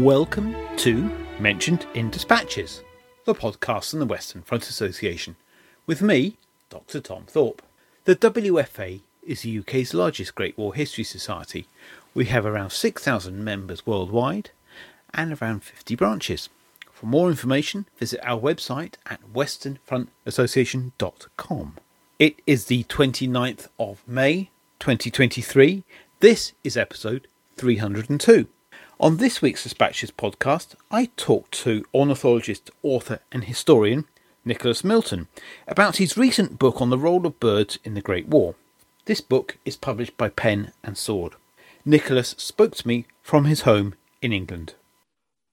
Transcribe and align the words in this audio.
Welcome 0.00 0.56
to 0.78 1.12
Mentioned 1.38 1.86
in 1.92 2.08
Dispatches, 2.08 2.82
the 3.26 3.34
podcast 3.34 3.90
from 3.90 3.98
the 3.98 4.06
Western 4.06 4.40
Front 4.40 4.70
Association, 4.70 5.36
with 5.86 6.00
me, 6.00 6.38
Dr. 6.70 7.00
Tom 7.00 7.24
Thorpe. 7.26 7.60
The 8.06 8.16
WFA 8.16 9.02
is 9.22 9.42
the 9.42 9.58
UK's 9.58 9.92
largest 9.92 10.34
Great 10.34 10.56
War 10.56 10.74
History 10.74 11.04
Society. 11.04 11.66
We 12.14 12.24
have 12.24 12.46
around 12.46 12.70
6,000 12.70 13.44
members 13.44 13.86
worldwide 13.86 14.52
and 15.12 15.38
around 15.38 15.64
50 15.64 15.96
branches. 15.96 16.48
For 16.90 17.04
more 17.04 17.28
information, 17.28 17.84
visit 17.98 18.20
our 18.22 18.40
website 18.40 18.94
at 19.04 19.20
westernfrontassociation.com. 19.34 21.76
It 22.18 22.36
is 22.46 22.64
the 22.64 22.84
29th 22.84 23.68
of 23.78 24.02
May 24.06 24.48
2023. 24.78 25.84
This 26.20 26.54
is 26.64 26.78
episode 26.78 27.28
302. 27.58 28.48
On 29.00 29.16
this 29.16 29.40
week's 29.40 29.62
Dispatches 29.62 30.10
podcast, 30.10 30.74
I 30.90 31.08
talked 31.16 31.52
to 31.62 31.86
ornithologist, 31.94 32.70
author, 32.82 33.20
and 33.32 33.44
historian 33.44 34.04
Nicholas 34.44 34.84
Milton 34.84 35.26
about 35.66 35.96
his 35.96 36.18
recent 36.18 36.58
book 36.58 36.82
on 36.82 36.90
the 36.90 36.98
role 36.98 37.24
of 37.26 37.40
birds 37.40 37.78
in 37.82 37.94
the 37.94 38.02
Great 38.02 38.28
War. 38.28 38.56
This 39.06 39.22
book 39.22 39.56
is 39.64 39.74
published 39.74 40.18
by 40.18 40.28
Pen 40.28 40.72
and 40.84 40.98
Sword. 40.98 41.36
Nicholas 41.82 42.34
spoke 42.36 42.74
to 42.74 42.86
me 42.86 43.06
from 43.22 43.46
his 43.46 43.62
home 43.62 43.94
in 44.20 44.34
England. 44.34 44.74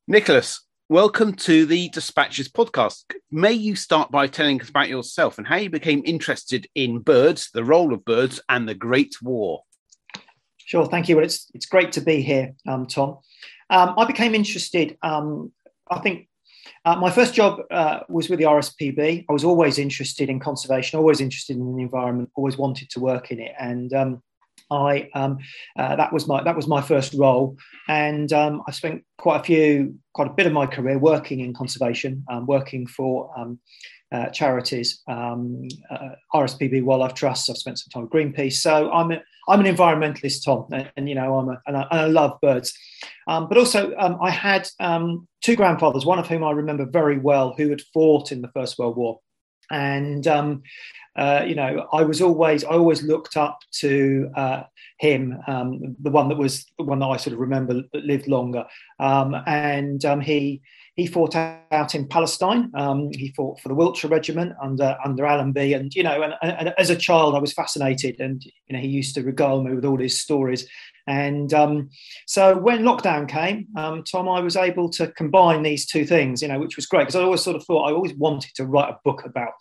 Nicholas, 0.10 0.66
welcome 0.90 1.32
to 1.36 1.66
the 1.66 1.88
Dispatches 1.88 2.50
podcast. 2.50 3.06
May 3.32 3.54
you 3.54 3.78
start 3.78 4.12
by 4.12 4.28
telling 4.28 4.60
us 4.60 4.68
about 4.68 4.90
yourself 4.90 5.38
and 5.38 5.48
how 5.48 5.56
you 5.56 5.70
became 5.70 6.02
interested 6.04 6.68
in 6.76 7.00
birds, 7.00 7.50
the 7.54 7.64
role 7.64 7.94
of 7.94 8.04
birds, 8.04 8.42
and 8.50 8.68
the 8.68 8.76
Great 8.76 9.16
War? 9.22 9.62
Sure, 10.68 10.86
thank 10.86 11.08
you. 11.08 11.16
Well, 11.16 11.24
it's 11.24 11.50
it's 11.54 11.66
great 11.66 11.94
to 11.94 12.02
be 12.02 12.22
here, 12.22 12.54
um, 12.68 12.88
Tom. 12.88 13.20
Um, 13.70 13.94
I 13.98 14.04
became 14.04 14.36
interested. 14.36 14.98
Um, 15.02 15.54
I 15.90 16.00
think 16.00 16.28
uh, 16.84 16.98
my 16.98 17.10
first 17.10 17.34
job 17.34 17.62
uh, 17.72 18.02
was 18.10 18.30
with 18.30 18.40
the 18.40 18.46
RSPB. 18.46 19.26
I 19.30 19.32
was 19.32 19.46
always 19.46 19.80
interested 19.80 20.30
in 20.30 20.42
conservation, 20.42 21.00
always 21.00 21.22
interested 21.22 21.56
in 21.56 21.78
the 21.78 21.82
environment, 21.82 22.32
always 22.36 22.58
wanted 22.58 22.90
to 22.90 23.00
work 23.00 23.32
in 23.32 23.40
it, 23.40 23.54
and 23.58 23.94
um, 23.94 24.22
I 24.70 25.10
um, 25.14 25.38
uh, 25.80 25.96
that 25.96 26.12
was 26.12 26.28
my 26.28 26.44
that 26.44 26.58
was 26.58 26.68
my 26.68 26.82
first 26.82 27.14
role, 27.14 27.56
and 27.88 28.34
um, 28.34 28.62
I 28.68 28.72
spent 28.72 29.06
quite 29.18 29.40
a 29.40 29.44
few, 29.46 29.96
quite 30.14 30.28
a 30.28 30.34
bit 30.34 30.48
of 30.48 30.52
my 30.52 30.66
career 30.66 31.00
working 31.00 31.40
in 31.40 31.54
conservation, 31.54 32.26
um, 32.30 32.46
working 32.46 32.88
for 32.88 33.32
um, 33.40 33.60
uh, 34.12 34.28
charities, 34.28 35.02
um, 35.08 35.68
uh, 35.90 36.10
RSPB 36.34 36.84
Wildlife 36.84 37.14
Trusts. 37.14 37.50
I've 37.50 37.58
spent 37.58 37.80
some 37.80 37.90
time 37.92 38.04
with 38.04 38.12
Greenpeace. 38.12 38.54
So 38.54 38.92
I'm 38.92 39.12
a, 39.12 39.22
I'm 39.50 39.60
an 39.60 39.76
environmentalist, 39.76 40.46
Tom, 40.46 40.68
and, 40.72 40.92
and 40.96 41.10
you 41.10 41.16
know 41.16 41.38
I'm 41.38 41.50
a, 41.50 41.62
and, 41.68 41.78
I, 41.78 41.88
and 41.92 42.00
I 42.02 42.06
love 42.08 42.40
birds. 42.42 42.74
Um, 43.28 43.48
but 43.50 43.58
also 43.58 43.94
um, 43.98 44.18
I 44.22 44.30
had 44.30 44.68
um, 44.80 45.28
two 45.42 45.56
grandfathers, 45.56 46.06
one 46.06 46.20
of 46.20 46.28
whom 46.28 46.44
I 46.44 46.52
remember 46.52 46.86
very 46.86 47.18
well, 47.18 47.54
who 47.58 47.70
had 47.70 47.82
fought 47.94 48.32
in 48.32 48.42
the 48.42 48.50
First 48.50 48.80
World 48.80 48.96
War, 48.96 49.20
and 49.72 50.26
um, 50.28 50.64
uh, 51.18 51.44
you 51.46 51.56
know 51.56 51.88
I 51.92 52.04
was 52.04 52.22
always 52.22 52.64
I 52.64 52.70
always 52.70 53.04
looked 53.04 53.36
up 53.36 53.60
to 53.80 54.30
uh, 54.36 54.64
him, 55.00 55.38
um, 55.48 55.96
the 56.02 56.12
one 56.12 56.30
that 56.30 56.38
was 56.38 56.66
the 56.78 56.86
one 56.86 57.00
that 57.00 57.08
I 57.08 57.18
sort 57.18 57.34
of 57.34 57.40
remember 57.40 57.84
lived 57.94 58.28
longer, 58.28 58.66
and 59.00 60.24
he 60.24 60.62
he 60.98 61.06
fought 61.06 61.36
out 61.36 61.94
in 61.94 62.08
Palestine. 62.08 62.72
Um, 62.74 63.12
he 63.14 63.32
fought 63.38 63.60
for 63.60 63.70
the 63.70 63.76
Wiltshire 63.76 64.10
Regiment 64.10 64.54
under 64.60 64.98
under 65.06 65.28
Allenby, 65.28 65.74
and 65.74 65.94
you 65.94 66.02
know, 66.02 66.24
and, 66.24 66.34
and, 66.42 66.74
as 66.80 66.90
a 66.90 66.96
child, 66.96 67.36
I 67.36 67.40
was 67.40 67.54
fascinated, 67.54 68.20
and 68.20 68.44
you 68.44 68.74
know, 68.76 68.80
he 68.80 68.88
used 68.88 69.14
to 69.14 69.22
regale 69.22 69.64
me 69.64 69.76
with 69.76 69.86
all 69.86 70.00
his 70.00 70.20
stories. 70.20 70.68
And 71.06 71.54
um, 71.54 71.90
so 72.26 72.58
when 72.58 72.82
lockdown 72.82 73.30
came, 73.30 73.68
um, 73.78 74.04
Tom, 74.04 74.28
I 74.28 74.40
was 74.40 74.58
able 74.58 74.90
to 74.90 75.08
combine 75.12 75.62
these 75.62 75.86
two 75.86 76.04
things, 76.04 76.42
you 76.42 76.48
know, 76.48 76.60
which 76.60 76.76
was 76.76 76.88
great 76.88 77.04
because 77.04 77.16
I 77.16 77.22
always 77.22 77.44
sort 77.44 77.56
of 77.56 77.64
thought 77.64 77.88
I 77.88 77.94
always 77.94 78.16
wanted 78.16 78.56
to 78.56 78.66
write 78.66 78.90
a 78.90 78.98
book 79.06 79.24
about 79.24 79.52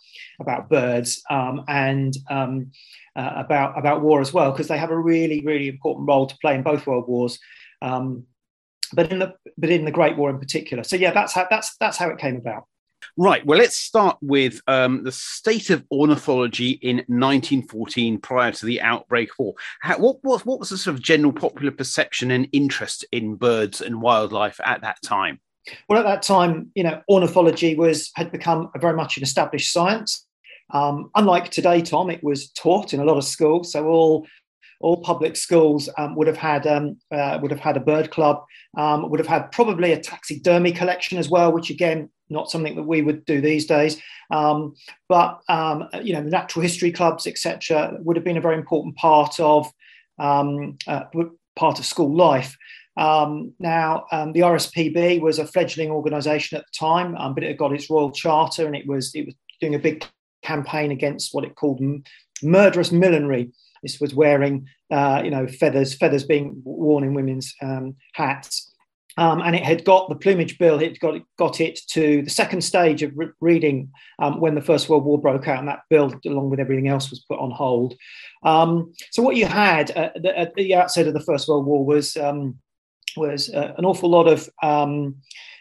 about 0.41 0.69
birds 0.69 1.21
um, 1.29 1.63
and 1.67 2.17
um, 2.31 2.71
uh, 3.15 3.33
about 3.35 3.77
about 3.77 4.01
war 4.01 4.21
as 4.21 4.33
well 4.33 4.51
because 4.51 4.69
they 4.69 4.77
have 4.79 4.89
a 4.89 4.99
really 4.99 5.41
really 5.45 5.67
important 5.67 6.07
role 6.07 6.25
to 6.25 6.37
play 6.41 6.55
in 6.55 6.63
both 6.63 6.87
world 6.87 7.07
wars. 7.07 7.37
Um, 7.83 8.25
but 8.93 9.11
in 9.11 9.19
the 9.19 9.33
but 9.57 9.69
in 9.69 9.85
the 9.85 9.91
Great 9.91 10.17
War 10.17 10.29
in 10.29 10.39
particular. 10.39 10.83
So 10.83 10.95
yeah, 10.95 11.11
that's 11.11 11.33
how 11.33 11.47
that's 11.49 11.75
that's 11.77 11.97
how 11.97 12.09
it 12.09 12.17
came 12.17 12.35
about. 12.35 12.65
Right. 13.15 13.45
Well, 13.45 13.57
let's 13.57 13.77
start 13.77 14.17
with 14.21 14.61
um, 14.67 15.03
the 15.03 15.11
state 15.11 15.69
of 15.69 15.83
ornithology 15.91 16.71
in 16.71 16.97
1914, 17.07 18.19
prior 18.19 18.51
to 18.51 18.65
the 18.65 18.81
outbreak 18.81 19.29
of 19.31 19.39
war. 19.39 19.53
How, 19.81 19.97
what, 19.97 20.17
what, 20.21 20.45
what 20.45 20.59
was 20.59 20.69
the 20.69 20.77
sort 20.77 20.95
of 20.95 21.01
general 21.01 21.33
popular 21.33 21.71
perception 21.71 22.31
and 22.31 22.47
interest 22.51 23.05
in 23.11 23.35
birds 23.35 23.81
and 23.81 24.01
wildlife 24.01 24.59
at 24.63 24.81
that 24.81 25.01
time? 25.03 25.39
Well, 25.89 25.99
at 25.99 26.05
that 26.05 26.21
time, 26.21 26.71
you 26.75 26.83
know, 26.83 27.01
ornithology 27.09 27.75
was 27.75 28.11
had 28.15 28.31
become 28.31 28.69
a 28.75 28.79
very 28.79 28.95
much 28.95 29.17
an 29.17 29.23
established 29.23 29.71
science. 29.71 30.25
Um, 30.71 31.09
unlike 31.15 31.49
today, 31.49 31.81
Tom, 31.81 32.09
it 32.09 32.23
was 32.23 32.49
taught 32.51 32.93
in 32.93 32.99
a 32.99 33.05
lot 33.05 33.17
of 33.17 33.23
schools. 33.23 33.71
So 33.71 33.87
all 33.87 34.27
all 34.79 35.01
public 35.01 35.35
schools 35.35 35.89
um, 35.97 36.15
would 36.15 36.27
have 36.27 36.37
had 36.37 36.67
um, 36.67 36.97
uh, 37.11 37.39
would 37.41 37.51
have 37.51 37.59
had 37.59 37.77
a 37.77 37.81
bird 37.81 38.11
club, 38.11 38.43
um, 38.77 39.09
would 39.09 39.19
have 39.19 39.27
had 39.27 39.51
probably 39.51 39.91
a 39.91 39.99
taxidermy 39.99 40.71
collection 40.71 41.17
as 41.17 41.29
well, 41.29 41.51
which 41.51 41.69
again 41.69 42.09
not 42.29 42.51
something 42.51 42.75
that 42.75 42.83
we 42.83 43.01
would 43.01 43.23
do 43.25 43.39
these 43.39 43.65
days. 43.65 44.01
Um, 44.31 44.75
but 45.07 45.39
um, 45.47 45.87
you 46.03 46.13
know, 46.13 46.21
the 46.21 46.29
natural 46.29 46.61
history 46.61 46.91
clubs, 46.91 47.25
etc., 47.25 47.97
would 47.99 48.17
have 48.17 48.25
been 48.25 48.37
a 48.37 48.41
very 48.41 48.57
important 48.57 48.95
part 48.97 49.39
of 49.39 49.71
um, 50.19 50.77
uh, 50.87 51.03
part 51.55 51.79
of 51.79 51.85
school 51.85 52.15
life. 52.15 52.57
now, 52.97 54.05
the 54.11 54.41
RSPB 54.41 55.21
was 55.21 55.39
a 55.39 55.47
fledgling 55.47 55.91
organisation 55.91 56.57
at 56.57 56.65
the 56.65 56.77
time, 56.77 57.15
but 57.33 57.43
it 57.43 57.47
had 57.47 57.57
got 57.57 57.73
its 57.73 57.89
royal 57.89 58.11
charter 58.11 58.65
and 58.65 58.75
it 58.75 58.87
was 58.87 59.15
it 59.15 59.25
was 59.25 59.35
doing 59.59 59.75
a 59.75 59.79
big 59.79 60.05
campaign 60.43 60.91
against 60.91 61.33
what 61.33 61.43
it 61.43 61.55
called 61.55 61.81
murderous 62.43 62.91
millinery. 62.91 63.51
This 63.83 63.99
was 63.99 64.13
wearing, 64.13 64.67
uh, 64.91 65.21
you 65.23 65.31
know, 65.31 65.47
feathers, 65.47 65.95
feathers 65.95 66.23
being 66.23 66.61
worn 66.63 67.03
in 67.03 67.13
women's 67.13 67.53
um, 67.61 67.95
hats. 68.13 68.73
Um, 69.17 69.41
and 69.41 69.55
it 69.55 69.63
had 69.63 69.83
got 69.83 70.09
the 70.09 70.15
plumage 70.15 70.59
bill, 70.59 70.79
it 70.79 70.99
got, 70.99 71.19
got 71.39 71.59
it 71.59 71.79
to 71.89 72.21
the 72.21 72.29
second 72.29 72.61
stage 72.61 73.01
of 73.01 73.11
re- 73.15 73.31
reading 73.41 73.91
um, 74.19 74.39
when 74.39 74.53
the 74.53 74.61
First 74.61 74.89
World 74.89 75.05
War 75.05 75.19
broke 75.19 75.47
out, 75.47 75.57
and 75.57 75.67
that 75.67 75.81
bill, 75.89 76.13
along 76.27 76.51
with 76.51 76.59
everything 76.59 76.87
else, 76.87 77.09
was 77.09 77.25
put 77.27 77.39
on 77.39 77.49
hold. 77.49 77.95
Um, 78.43 78.93
so, 79.09 79.23
what 79.23 79.35
you 79.35 79.47
had 79.47 79.89
at 79.91 80.21
the, 80.21 80.37
at 80.37 80.53
the, 80.53 80.75
outset 80.75 81.07
of 81.07 81.15
the 81.15 81.19
First 81.19 81.47
World 81.47 81.65
War 81.65 81.83
was, 81.83 82.15
um, 82.15 82.59
was 83.15 83.49
uh, 83.49 83.73
an 83.75 83.85
awful 83.85 84.09
lot 84.09 84.27
of 84.27 84.47
um, 84.61 85.15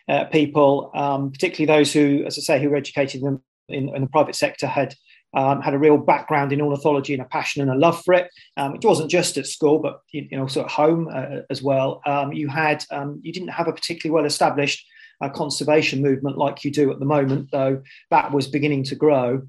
uh, 0.06 0.24
people, 0.24 0.90
um, 0.94 1.32
particularly 1.32 1.66
those 1.66 1.94
who, 1.94 2.24
as 2.26 2.38
I 2.38 2.42
say, 2.42 2.62
who 2.62 2.68
were 2.68 2.76
educated 2.76 3.22
in, 3.22 3.40
in, 3.70 3.88
in 3.94 4.02
the 4.02 4.08
private 4.08 4.36
sector, 4.36 4.66
had 4.66 4.94
um, 5.34 5.60
had 5.60 5.74
a 5.74 5.78
real 5.78 5.98
background 5.98 6.52
in 6.52 6.60
ornithology 6.60 7.12
and 7.12 7.22
a 7.22 7.26
passion 7.26 7.62
and 7.62 7.70
a 7.70 7.74
love 7.74 8.02
for 8.04 8.14
it. 8.14 8.30
Um, 8.56 8.74
it 8.74 8.84
wasn't 8.84 9.10
just 9.10 9.36
at 9.36 9.46
school, 9.46 9.78
but 9.78 10.00
you 10.12 10.28
know, 10.32 10.42
also 10.42 10.64
at 10.64 10.70
home 10.70 11.08
uh, 11.12 11.42
as 11.50 11.62
well. 11.62 12.00
Um, 12.06 12.32
you 12.32 12.48
had 12.48 12.84
um, 12.90 13.20
you 13.22 13.32
didn't 13.32 13.48
have 13.48 13.68
a 13.68 13.72
particularly 13.72 14.14
well 14.14 14.26
established 14.26 14.86
uh, 15.20 15.28
conservation 15.28 16.02
movement 16.02 16.38
like 16.38 16.64
you 16.64 16.70
do 16.70 16.90
at 16.90 16.98
the 16.98 17.06
moment, 17.06 17.50
though 17.50 17.82
that 18.10 18.32
was 18.32 18.46
beginning 18.46 18.84
to 18.84 18.94
grow. 18.94 19.42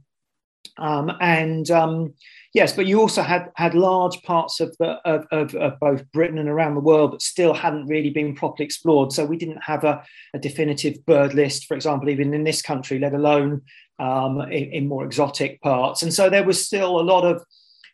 Um, 0.78 1.12
and 1.22 1.70
um, 1.72 2.14
yes, 2.54 2.74
but 2.74 2.86
you 2.86 3.00
also 3.00 3.22
had 3.22 3.52
had 3.56 3.74
large 3.74 4.22
parts 4.24 4.60
of, 4.60 4.76
the, 4.80 5.00
of, 5.06 5.26
of, 5.32 5.56
of, 5.56 5.80
both 5.80 6.10
Britain 6.12 6.38
and 6.38 6.50
around 6.50 6.76
the 6.76 6.82
world 6.82 7.14
that 7.14 7.22
still 7.22 7.54
hadn't 7.54 7.88
really 7.88 8.10
been 8.10 8.36
properly 8.36 8.66
explored. 8.66 9.12
So 9.12 9.26
we 9.26 9.38
didn't 9.38 9.64
have 9.64 9.84
a, 9.84 10.04
a 10.34 10.40
definitive 10.40 11.04
bird 11.06 11.34
list, 11.34 11.66
for 11.66 11.74
example, 11.74 12.10
even 12.10 12.34
in 12.34 12.44
this 12.44 12.62
country, 12.62 13.00
let 13.00 13.14
alone 13.14 13.62
um, 14.00 14.42
in, 14.42 14.72
in, 14.72 14.88
more 14.88 15.06
exotic 15.06 15.62
parts. 15.62 16.04
And 16.04 16.14
so 16.14 16.30
there 16.30 16.44
was 16.44 16.64
still 16.64 17.00
a 17.00 17.02
lot 17.02 17.26
of 17.26 17.44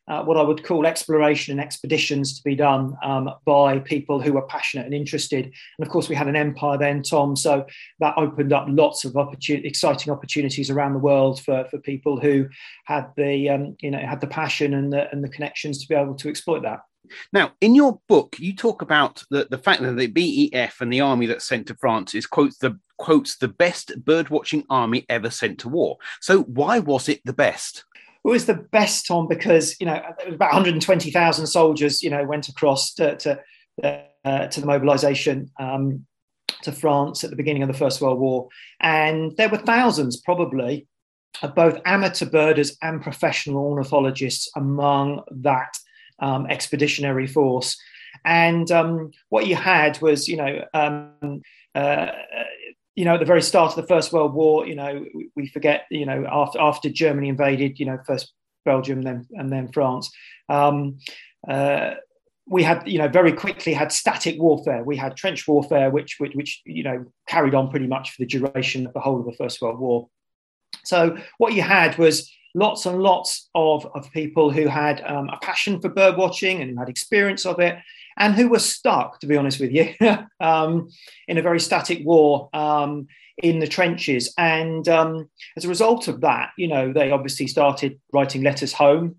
uh, 0.08 0.22
what 0.24 0.36
I 0.36 0.42
would 0.42 0.64
call 0.64 0.86
exploration 0.86 1.54
and 1.54 1.62
expeditions 1.62 2.38
to 2.38 2.44
be 2.44 2.56
done 2.56 2.98
um, 3.04 3.30
by 3.46 3.80
people 3.80 4.20
who 4.22 4.34
were 4.34 4.42
passionate 4.48 4.86
and 4.86 4.94
interested. 4.94 5.46
And 5.46 5.88
of 5.88 5.90
course, 5.90 6.10
we 6.10 6.16
had 6.16 6.28
an 6.28 6.36
empire 6.36 6.78
then, 6.78 7.04
Tom, 7.04 7.36
so 7.36 7.66
that 8.00 8.18
opened 8.18 8.52
up 8.52 8.66
lots 8.68 9.06
of 9.06 9.14
opportun- 9.14 9.66
exciting 9.66 10.12
opportunities 10.12 10.70
around 10.70 10.94
the 10.94 11.00
world 11.00 11.42
for, 11.42 11.66
for 11.72 11.80
people 11.80 12.20
who 12.20 12.48
had 12.86 13.08
the 13.16 13.50
um, 13.50 13.78
you 13.80 13.92
know 13.92 14.00
had 14.00 14.20
the 14.20 14.28
passion 14.28 14.74
and 14.74 14.92
the, 14.92 15.10
and 15.12 15.24
the 15.24 15.30
connections 15.30 15.82
to 15.82 15.88
be 15.88 15.96
able 15.96 16.16
to 16.16 16.30
exploit 16.30 16.64
that. 16.64 16.82
Now, 17.32 17.54
in 17.62 17.76
your 17.76 18.00
book, 18.08 18.38
you 18.40 18.56
talk 18.56 18.82
about 18.82 19.24
the, 19.30 19.48
the 19.50 19.58
fact 19.58 19.82
that 19.82 19.98
the 19.98 20.08
BEF 20.08 20.82
and 20.82 20.92
the 20.92 21.02
army 21.02 21.26
that's 21.26 21.48
sent 21.48 21.68
to 21.68 21.76
France 21.76 22.16
is 22.16 22.26
quotes 22.26 22.58
the 22.58 22.80
quotes 22.98 23.38
the 23.38 23.48
best 23.48 23.92
birdwatching 24.04 24.64
army 24.70 25.06
ever 25.10 25.30
sent 25.30 25.60
to 25.60 25.70
war. 25.70 25.98
So 26.22 26.44
why 26.44 26.80
was 26.80 27.10
it 27.10 27.22
the 27.26 27.34
best? 27.34 27.84
It 28.24 28.30
was 28.30 28.46
the 28.46 28.54
best, 28.54 29.08
Tom, 29.08 29.28
because 29.28 29.76
you 29.80 29.86
know 29.86 30.02
about 30.28 30.54
120,000 30.54 31.48
soldiers, 31.48 32.02
you 32.02 32.10
know, 32.10 32.24
went 32.24 32.48
across 32.48 32.94
to 32.96 33.18
to, 33.18 33.40
uh, 34.24 34.48
to 34.48 34.62
the 34.62 34.68
mobilisation 34.68 35.52
um, 35.60 36.06
to 36.62 36.72
France 36.72 37.24
at 37.24 37.30
the 37.30 37.36
beginning 37.36 37.64
of 37.64 37.68
the 37.68 37.78
First 37.78 38.00
World 38.00 38.20
War, 38.20 38.48
and 38.80 39.36
there 39.36 39.50
were 39.50 39.58
thousands, 39.58 40.22
probably, 40.22 40.88
of 41.42 41.54
both 41.56 41.82
amateur 41.86 42.26
birders 42.26 42.78
and 42.82 43.02
professional 43.02 43.66
ornithologists 43.66 44.50
among 44.56 45.24
that 45.32 45.76
um, 46.20 46.48
expeditionary 46.50 47.28
force. 47.28 47.78
And 48.26 48.70
um, 48.72 49.12
what 49.30 49.48
you 49.48 49.56
had 49.56 50.02
was, 50.02 50.28
you 50.28 50.38
know, 50.38 50.66
um, 50.74 51.42
uh, 51.76 52.08
you 52.96 53.06
know, 53.06 53.16
at 53.16 53.20
the 53.20 53.26
very 53.26 53.42
start 53.42 53.72
of 53.72 53.76
the 53.76 53.88
First 53.88 54.14
World 54.14 54.34
War, 54.34 54.68
you 54.68 54.76
know, 54.76 55.06
we 55.36 55.48
forget, 55.48 55.86
you 55.90 56.06
know, 56.06 56.26
after 56.32 56.60
after 56.60 56.90
Germany 56.90 57.30
invaded, 57.30 57.80
you 57.80 57.88
know, 57.88 57.98
first 58.06 58.34
Belgium, 58.66 59.02
then 59.02 59.28
and 59.32 59.52
then 59.52 59.72
France. 59.72 60.12
Um, 60.48 61.00
uh, 61.48 61.96
we 62.46 62.62
had, 62.62 62.88
you 62.88 62.98
know, 62.98 63.08
very 63.08 63.32
quickly 63.32 63.74
had 63.74 63.92
static 63.92 64.40
warfare. 64.40 64.84
We 64.84 64.98
had 64.98 65.16
trench 65.16 65.48
warfare, 65.48 65.90
which, 65.90 66.18
which, 66.20 66.36
which, 66.36 66.62
you 66.66 66.84
know, 66.84 67.06
carried 67.28 67.56
on 67.56 67.70
pretty 67.70 67.88
much 67.88 68.12
for 68.12 68.18
the 68.20 68.26
duration 68.26 68.86
of 68.86 68.94
the 68.94 69.00
whole 69.00 69.20
of 69.20 69.26
the 69.26 69.34
First 69.34 69.62
World 69.62 69.80
War. 69.80 70.10
So 70.84 71.18
what 71.38 71.54
you 71.54 71.62
had 71.62 71.98
was 71.98 72.30
lots 72.54 72.86
and 72.86 73.02
lots 73.02 73.50
of, 73.56 73.86
of 73.96 74.12
people 74.12 74.52
who 74.52 74.68
had 74.68 75.04
um, 75.06 75.30
a 75.30 75.38
passion 75.38 75.80
for 75.80 75.90
bird 75.90 76.18
watching 76.18 76.62
and 76.62 76.72
who 76.72 76.78
had 76.78 76.90
experience 76.90 77.46
of 77.46 77.60
it 77.60 77.78
and 78.18 78.36
who 78.36 78.50
were 78.50 78.60
stuck, 78.60 79.20
to 79.20 79.28
be 79.28 79.38
honest 79.38 79.60
with 79.60 79.72
you, 79.72 79.94
um, 80.40 80.90
in 81.28 81.38
a 81.38 81.42
very 81.42 81.60
static 81.60 82.06
war 82.06 82.50
um, 82.54 83.08
in 83.42 83.60
the 83.60 83.68
trenches. 83.68 84.34
And 84.38 84.88
um, 84.88 85.30
as 85.58 85.66
a 85.66 85.70
result 85.70 86.08
of 86.08 86.22
that, 86.22 86.52
you 86.58 86.68
know, 86.68 86.94
they 86.94 87.12
obviously 87.12 87.48
started 87.48 88.00
writing 88.12 88.44
letters 88.44 88.74
home. 88.74 89.16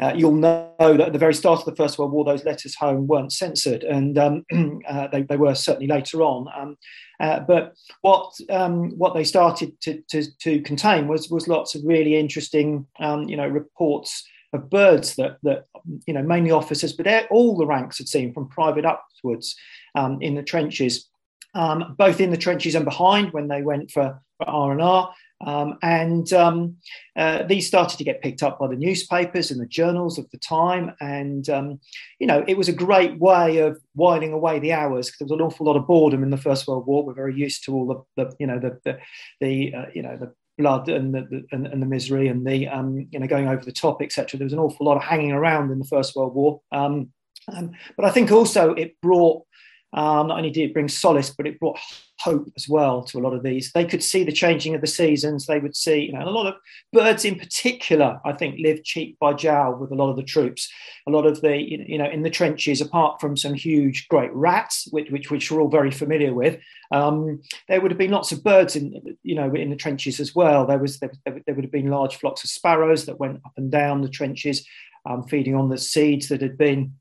Um, 0.00 0.08
uh, 0.08 0.14
you'll 0.14 0.32
know 0.32 0.72
that 0.78 1.00
at 1.00 1.12
the 1.12 1.18
very 1.18 1.34
start 1.34 1.60
of 1.60 1.66
the 1.66 1.76
First 1.76 1.98
World 1.98 2.12
War, 2.12 2.24
those 2.24 2.44
letters 2.44 2.74
home 2.74 3.06
weren't 3.06 3.32
censored, 3.32 3.84
and 3.84 4.18
um, 4.18 4.44
uh, 4.88 5.08
they, 5.08 5.22
they, 5.22 5.36
were 5.36 5.54
certainly 5.54 5.86
later 5.86 6.22
on. 6.22 6.46
Um, 6.56 6.76
uh, 7.20 7.40
but 7.40 7.74
what 8.02 8.32
um, 8.50 8.90
what 8.96 9.14
they 9.14 9.24
started 9.24 9.80
to, 9.82 10.02
to, 10.10 10.24
to, 10.38 10.60
contain 10.62 11.08
was 11.08 11.28
was 11.28 11.48
lots 11.48 11.74
of 11.74 11.82
really 11.84 12.16
interesting, 12.16 12.86
you 13.00 13.36
know, 13.36 13.48
reports 13.48 14.24
of 14.52 14.70
birds 14.70 15.16
that 15.16 15.38
that 15.42 15.66
you 16.06 16.14
know 16.14 16.22
mainly 16.22 16.50
officers, 16.50 16.92
but 16.92 17.26
all 17.30 17.56
the 17.56 17.66
ranks 17.66 17.98
had 17.98 18.08
seen 18.08 18.32
from 18.32 18.48
private 18.48 18.84
upwards 18.84 19.56
um, 19.94 20.18
in 20.20 20.34
the 20.34 20.42
trenches, 20.42 21.08
um, 21.54 21.94
both 21.98 22.20
in 22.20 22.30
the 22.30 22.36
trenches 22.36 22.74
and 22.74 22.84
behind 22.84 23.32
when 23.32 23.48
they 23.48 23.62
went 23.62 23.90
for 23.90 24.20
R 24.40 24.72
and 24.72 24.82
R. 24.82 25.12
Um, 25.40 25.78
and 25.82 26.32
um, 26.32 26.76
uh, 27.16 27.44
these 27.44 27.66
started 27.66 27.96
to 27.98 28.04
get 28.04 28.22
picked 28.22 28.42
up 28.42 28.58
by 28.58 28.66
the 28.66 28.76
newspapers 28.76 29.50
and 29.50 29.60
the 29.60 29.66
journals 29.66 30.18
of 30.18 30.28
the 30.30 30.38
time. 30.38 30.92
And, 31.00 31.48
um, 31.48 31.80
you 32.18 32.26
know, 32.26 32.44
it 32.48 32.56
was 32.56 32.68
a 32.68 32.72
great 32.72 33.18
way 33.18 33.58
of 33.58 33.78
whiling 33.94 34.32
away 34.32 34.58
the 34.58 34.72
hours 34.72 35.06
because 35.06 35.18
there 35.18 35.26
was 35.26 35.32
an 35.32 35.46
awful 35.46 35.66
lot 35.66 35.76
of 35.76 35.86
boredom 35.86 36.22
in 36.22 36.30
the 36.30 36.36
First 36.36 36.66
World 36.66 36.86
War. 36.86 37.04
We're 37.04 37.14
very 37.14 37.36
used 37.36 37.64
to 37.64 37.74
all 37.74 38.06
the, 38.16 38.24
the 38.24 38.34
you 38.40 38.46
know, 38.46 38.58
the, 38.58 38.78
the, 38.84 38.98
the 39.40 39.74
uh, 39.74 39.86
you 39.94 40.02
know, 40.02 40.16
the 40.16 40.32
blood 40.58 40.88
and 40.88 41.14
the, 41.14 41.22
the 41.22 41.46
and, 41.52 41.68
and, 41.68 41.80
the 41.80 41.86
misery 41.86 42.26
and 42.26 42.44
the 42.44 42.66
um, 42.66 43.06
you 43.12 43.20
know 43.20 43.28
going 43.28 43.46
over 43.46 43.64
the 43.64 43.72
top, 43.72 44.02
etc. 44.02 44.36
There 44.36 44.44
was 44.44 44.52
an 44.52 44.58
awful 44.58 44.84
lot 44.84 44.96
of 44.96 45.04
hanging 45.04 45.30
around 45.30 45.70
in 45.70 45.78
the 45.78 45.84
First 45.84 46.16
World 46.16 46.34
War, 46.34 46.60
um, 46.72 47.12
um, 47.46 47.70
but 47.96 48.04
I 48.04 48.10
think 48.10 48.32
also 48.32 48.74
it 48.74 49.00
brought 49.00 49.44
um, 49.92 50.28
not 50.28 50.38
only 50.38 50.50
did 50.50 50.70
it 50.70 50.74
bring 50.74 50.88
solace, 50.88 51.30
but 51.30 51.46
it 51.46 51.58
brought 51.58 51.78
hope 52.20 52.48
as 52.56 52.68
well 52.68 53.02
to 53.04 53.18
a 53.18 53.20
lot 53.20 53.32
of 53.32 53.42
these. 53.42 53.70
They 53.72 53.84
could 53.84 54.02
see 54.02 54.24
the 54.24 54.32
changing 54.32 54.74
of 54.74 54.80
the 54.80 54.86
seasons. 54.86 55.46
They 55.46 55.60
would 55.60 55.76
see, 55.76 56.00
you 56.00 56.12
know, 56.12 56.22
a 56.22 56.30
lot 56.30 56.46
of 56.46 56.54
birds 56.92 57.24
in 57.24 57.38
particular, 57.38 58.20
I 58.24 58.32
think, 58.32 58.56
lived 58.58 58.84
cheek 58.84 59.16
by 59.20 59.34
jowl 59.34 59.76
with 59.76 59.92
a 59.92 59.94
lot 59.94 60.10
of 60.10 60.16
the 60.16 60.24
troops. 60.24 60.70
A 61.06 61.10
lot 61.10 61.26
of 61.26 61.40
the, 61.40 61.56
you 61.56 61.96
know, 61.96 62.10
in 62.10 62.22
the 62.22 62.30
trenches, 62.30 62.80
apart 62.80 63.20
from 63.20 63.36
some 63.36 63.54
huge 63.54 64.08
great 64.08 64.32
rats, 64.34 64.88
which 64.90 65.10
which, 65.10 65.30
which 65.30 65.50
we're 65.50 65.60
all 65.60 65.70
very 65.70 65.90
familiar 65.90 66.34
with, 66.34 66.58
um, 66.92 67.40
there 67.68 67.80
would 67.80 67.90
have 67.90 67.98
been 67.98 68.10
lots 68.10 68.32
of 68.32 68.44
birds 68.44 68.76
in, 68.76 69.16
you 69.22 69.34
know, 69.34 69.54
in 69.54 69.70
the 69.70 69.76
trenches 69.76 70.20
as 70.20 70.34
well. 70.34 70.66
There 70.66 70.78
was 70.78 70.98
there, 70.98 71.12
there 71.24 71.54
would 71.54 71.64
have 71.64 71.72
been 71.72 71.90
large 71.90 72.16
flocks 72.16 72.44
of 72.44 72.50
sparrows 72.50 73.06
that 73.06 73.20
went 73.20 73.40
up 73.46 73.52
and 73.56 73.70
down 73.70 74.02
the 74.02 74.08
trenches, 74.08 74.66
um, 75.06 75.22
feeding 75.22 75.54
on 75.54 75.68
the 75.68 75.78
seeds 75.78 76.28
that 76.28 76.42
had 76.42 76.58
been 76.58 76.94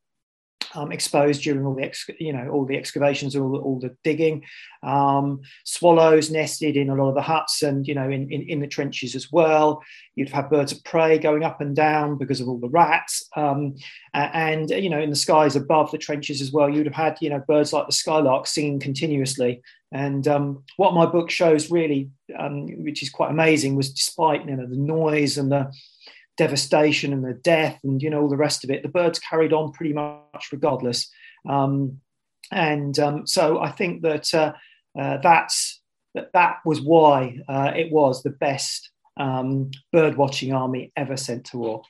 um, 0.76 0.92
exposed 0.92 1.44
during 1.44 1.66
all 1.66 1.76
the 1.76 1.84
ex- 1.84 2.10
you 2.20 2.34
know 2.34 2.50
all 2.50 2.66
the 2.66 2.78
excavations, 2.78 3.36
all 3.36 3.52
the, 3.52 3.60
all 3.60 3.80
the 3.80 3.96
digging. 4.04 4.44
Um, 4.84 5.42
swallows 5.66 6.30
nested 6.30 6.78
in 6.78 6.90
a 6.90 6.96
lot 6.96 7.10
of 7.10 7.16
the 7.16 7.22
huts 7.22 7.64
and 7.64 7.88
you 7.88 7.96
know 7.96 8.10
in, 8.10 8.32
in, 8.32 8.44
in, 8.44 8.60
the 8.60 8.68
trenches 8.68 9.16
as 9.16 9.32
well. 9.32 9.84
You'd 10.16 10.30
have 10.30 10.50
birds 10.50 10.72
of 10.72 10.84
prey 10.84 11.18
going 11.18 11.44
up 11.44 11.62
and 11.62 11.76
down 11.76 12.18
because 12.18 12.40
of 12.42 12.48
all 12.48 12.60
the 12.60 12.70
rats, 12.70 13.28
um, 13.36 13.76
and 14.14 14.70
you 14.70 14.90
know 14.90 15.00
in 15.00 15.10
the 15.10 15.16
skies 15.16 15.56
above 15.56 15.92
the 15.92 15.98
trenches 15.98 16.42
as 16.42 16.52
well. 16.52 16.70
You'd 16.70 16.86
have 16.86 16.96
had 16.96 17.18
you 17.22 17.30
know 17.30 17.44
birds 17.48 17.74
like 17.74 17.88
the 17.88 17.94
skylark 17.94 18.48
singing 18.48 18.80
continuously. 18.80 19.62
And 19.94 20.28
um, 20.28 20.64
what 20.76 20.94
my 20.94 21.06
book 21.06 21.30
shows 21.30 21.72
really, 21.72 22.10
um, 22.38 22.68
which 22.84 23.02
is 23.02 23.10
quite 23.10 23.32
amazing, 23.32 23.76
was 23.76 23.94
despite 23.94 24.48
you 24.48 24.56
know 24.56 24.68
the 24.68 24.76
noise 24.76 25.38
and 25.38 25.52
the 25.52 25.72
devastation 26.38 27.14
and 27.14 27.26
the 27.26 27.34
death 27.34 27.80
and 27.84 28.02
you 28.02 28.10
know 28.10 28.22
all 28.22 28.30
the 28.30 28.38
rest 28.38 28.64
of 28.64 28.70
it. 28.70 28.84
The 28.84 28.90
birds 28.90 29.20
carried 29.20 29.54
on 29.54 29.72
pretty 29.72 29.94
much 29.94 30.50
regardless. 30.52 31.10
Um, 31.48 32.00
and 32.52 32.98
um, 33.00 33.28
so 33.28 33.60
i 33.60 33.70
think 33.72 34.02
that 34.04 34.34
uh, 34.34 34.54
uh, 35.00 35.18
that's 35.22 35.82
that 36.14 36.32
that 36.34 36.58
was 36.66 36.82
why 36.82 37.38
uh, 37.48 37.72
it 37.76 37.92
was 37.92 38.24
the 38.24 38.32
best 38.32 38.90
um, 39.18 39.70
bird 39.92 40.16
watching 40.18 40.54
army 40.54 40.92
ever 40.96 41.18
sent 41.18 41.46
to 41.46 41.58
war. 41.58 41.82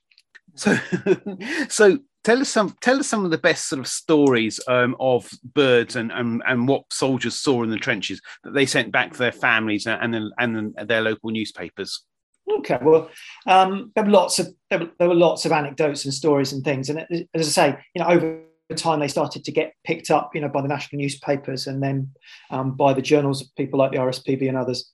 So 0.55 0.77
so 1.69 1.99
tell 2.23 2.41
us 2.41 2.49
some 2.49 2.75
tell 2.81 2.99
us 2.99 3.07
some 3.07 3.23
of 3.23 3.31
the 3.31 3.37
best 3.37 3.69
sort 3.69 3.79
of 3.79 3.87
stories 3.87 4.59
um, 4.67 4.95
of 4.99 5.29
birds 5.53 5.95
and, 5.95 6.11
and 6.11 6.41
and 6.45 6.67
what 6.67 6.83
soldiers 6.91 7.39
saw 7.39 7.63
in 7.63 7.69
the 7.69 7.77
trenches 7.77 8.21
that 8.43 8.53
they 8.53 8.65
sent 8.65 8.91
back 8.91 9.13
to 9.13 9.19
their 9.19 9.31
families 9.31 9.87
and 9.87 10.15
and, 10.15 10.33
and 10.37 10.89
their 10.89 11.01
local 11.01 11.29
newspapers 11.29 12.03
Okay, 12.49 12.79
well, 12.81 13.09
um, 13.45 13.91
there 13.95 14.05
were 14.05 14.11
lots 14.11 14.39
of 14.39 14.47
there 14.69 14.79
were, 14.79 14.89
there 14.99 15.09
were, 15.09 15.15
lots 15.15 15.45
of 15.45 15.51
anecdotes 15.51 16.05
and 16.05 16.13
stories 16.13 16.53
and 16.53 16.63
things, 16.63 16.89
and 16.89 17.05
as 17.33 17.57
I 17.57 17.71
say, 17.71 17.77
you 17.93 18.01
know, 18.01 18.07
over 18.07 18.41
time 18.75 18.99
they 18.99 19.07
started 19.07 19.43
to 19.45 19.51
get 19.51 19.73
picked 19.83 20.11
up, 20.11 20.33
you 20.33 20.41
know, 20.41 20.49
by 20.49 20.61
the 20.61 20.67
national 20.67 21.01
newspapers 21.01 21.67
and 21.67 21.81
then 21.81 22.09
um, 22.49 22.75
by 22.75 22.93
the 22.93 23.01
journals 23.01 23.41
of 23.41 23.55
people 23.55 23.79
like 23.79 23.91
the 23.91 23.97
RSPB 23.97 24.47
and 24.47 24.57
others. 24.57 24.91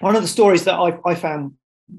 One 0.00 0.16
of 0.16 0.22
the 0.22 0.28
stories 0.28 0.64
that 0.64 0.74
I, 0.74 0.98
I 1.04 1.14
found 1.14 1.52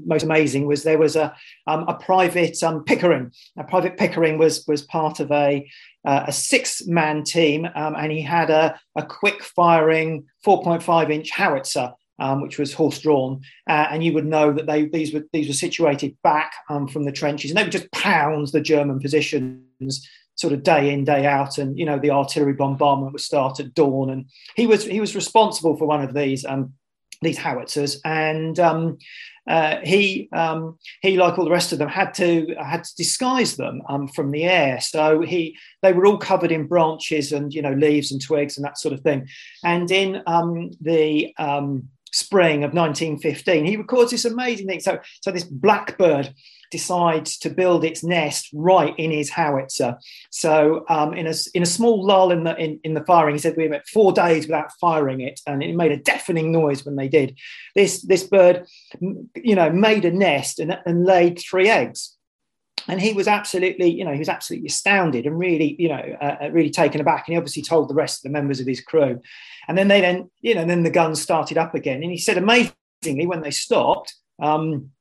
most 0.05 0.23
amazing 0.23 0.65
was 0.65 0.83
there 0.83 0.97
was 0.97 1.15
a 1.15 1.35
um, 1.67 1.87
a 1.87 1.93
private 1.93 2.61
um, 2.63 2.83
Pickering. 2.83 3.31
A 3.57 3.63
private 3.63 3.97
Pickering 3.97 4.37
was 4.37 4.65
was 4.67 4.81
part 4.81 5.19
of 5.19 5.31
a 5.31 5.69
uh, 6.05 6.25
a 6.27 6.31
six 6.31 6.85
man 6.87 7.23
team, 7.23 7.67
um, 7.75 7.95
and 7.95 8.11
he 8.11 8.21
had 8.21 8.49
a, 8.49 8.79
a 8.95 9.05
quick 9.05 9.43
firing 9.43 10.25
4.5 10.45 11.11
inch 11.11 11.31
howitzer 11.31 11.93
um, 12.19 12.41
which 12.41 12.57
was 12.57 12.73
horse 12.73 12.99
drawn, 12.99 13.41
uh, 13.67 13.87
and 13.89 14.03
you 14.03 14.13
would 14.13 14.25
know 14.25 14.51
that 14.51 14.65
they 14.65 14.85
these 14.87 15.13
were 15.13 15.23
these 15.31 15.47
were 15.47 15.53
situated 15.53 16.15
back 16.23 16.53
um, 16.69 16.87
from 16.87 17.05
the 17.05 17.11
trenches, 17.11 17.51
and 17.51 17.57
they 17.57 17.63
would 17.63 17.71
just 17.71 17.91
pound 17.91 18.47
the 18.49 18.61
German 18.61 18.99
positions 18.99 20.07
sort 20.35 20.53
of 20.53 20.63
day 20.63 20.91
in 20.91 21.03
day 21.03 21.25
out, 21.25 21.57
and 21.57 21.77
you 21.77 21.85
know 21.85 21.99
the 21.99 22.11
artillery 22.11 22.53
bombardment 22.53 23.13
would 23.13 23.21
start 23.21 23.59
at 23.59 23.73
dawn, 23.73 24.09
and 24.09 24.25
he 24.55 24.67
was 24.67 24.85
he 24.85 24.99
was 24.99 25.15
responsible 25.15 25.75
for 25.77 25.85
one 25.85 26.01
of 26.01 26.13
these 26.13 26.45
um, 26.45 26.73
these 27.21 27.37
howitzers, 27.37 27.99
and 28.05 28.59
um, 28.59 28.97
uh, 29.47 29.77
he 29.83 30.29
um, 30.31 30.77
he 31.01 31.17
like 31.17 31.37
all 31.37 31.45
the 31.45 31.51
rest 31.51 31.73
of 31.73 31.79
them 31.79 31.89
had 31.89 32.13
to 32.13 32.55
had 32.59 32.83
to 32.83 32.95
disguise 32.95 33.57
them 33.57 33.81
um, 33.89 34.07
from 34.07 34.31
the 34.31 34.43
air. 34.43 34.79
So 34.79 35.21
he 35.21 35.57
they 35.81 35.93
were 35.93 36.05
all 36.05 36.17
covered 36.17 36.51
in 36.51 36.67
branches 36.67 37.31
and 37.31 37.53
you 37.53 37.61
know 37.61 37.73
leaves 37.73 38.11
and 38.11 38.21
twigs 38.21 38.57
and 38.57 38.65
that 38.65 38.77
sort 38.77 38.93
of 38.93 39.01
thing. 39.01 39.27
And 39.63 39.89
in 39.91 40.21
um, 40.27 40.71
the 40.79 41.33
um, 41.37 41.89
spring 42.13 42.63
of 42.63 42.73
1915. 42.73 43.65
He 43.65 43.75
records 43.75 44.11
this 44.11 44.25
amazing 44.25 44.67
thing. 44.67 44.79
So, 44.79 44.99
so 45.21 45.31
this 45.31 45.43
blackbird 45.43 46.33
decides 46.71 47.37
to 47.39 47.49
build 47.49 47.83
its 47.83 48.03
nest 48.03 48.49
right 48.53 48.97
in 48.97 49.11
his 49.11 49.29
howitzer. 49.29 49.97
So, 50.31 50.85
um, 50.89 51.13
in 51.13 51.27
a 51.27 51.33
in 51.53 51.61
a 51.61 51.67
small 51.67 52.05
lull 52.05 52.31
in 52.31 52.45
the 52.45 52.55
in, 52.55 52.79
in 52.83 52.93
the 52.93 53.05
firing, 53.05 53.35
he 53.35 53.39
said 53.39 53.55
we 53.57 53.67
went 53.67 53.87
four 53.87 54.13
days 54.13 54.47
without 54.47 54.71
firing 54.79 55.21
it, 55.21 55.41
and 55.45 55.61
it 55.61 55.75
made 55.75 55.91
a 55.91 55.97
deafening 55.97 56.51
noise 56.51 56.85
when 56.85 56.95
they 56.95 57.07
did. 57.07 57.37
This 57.75 58.01
this 58.01 58.23
bird, 58.23 58.65
you 59.01 59.55
know, 59.55 59.69
made 59.71 60.05
a 60.05 60.11
nest 60.11 60.59
and, 60.59 60.77
and 60.85 61.05
laid 61.05 61.39
three 61.39 61.69
eggs 61.69 62.17
and 62.87 63.01
he 63.01 63.13
was 63.13 63.27
absolutely, 63.27 63.89
you 63.89 64.03
know, 64.03 64.11
he 64.11 64.19
was 64.19 64.29
absolutely 64.29 64.67
astounded 64.67 65.25
and 65.25 65.37
really, 65.37 65.75
you 65.79 65.89
know, 65.89 66.17
uh, 66.21 66.37
uh, 66.43 66.49
really 66.51 66.69
taken 66.69 67.01
aback. 67.01 67.27
And 67.27 67.33
he 67.33 67.37
obviously 67.37 67.63
told 67.63 67.89
the 67.89 67.95
rest 67.95 68.19
of 68.19 68.23
the 68.23 68.37
members 68.37 68.59
of 68.59 68.67
his 68.67 68.81
crew. 68.81 69.21
And 69.67 69.77
then 69.77 69.87
they 69.87 70.01
then, 70.01 70.29
you 70.41 70.55
know, 70.55 70.65
then 70.65 70.83
the 70.83 70.89
guns 70.89 71.21
started 71.21 71.57
up 71.57 71.75
again. 71.75 72.03
And 72.03 72.11
he 72.11 72.17
said, 72.17 72.37
amazingly, 72.37 73.25
when 73.25 73.41
they 73.41 73.51
stopped, 73.51 74.15
um, 74.41 74.91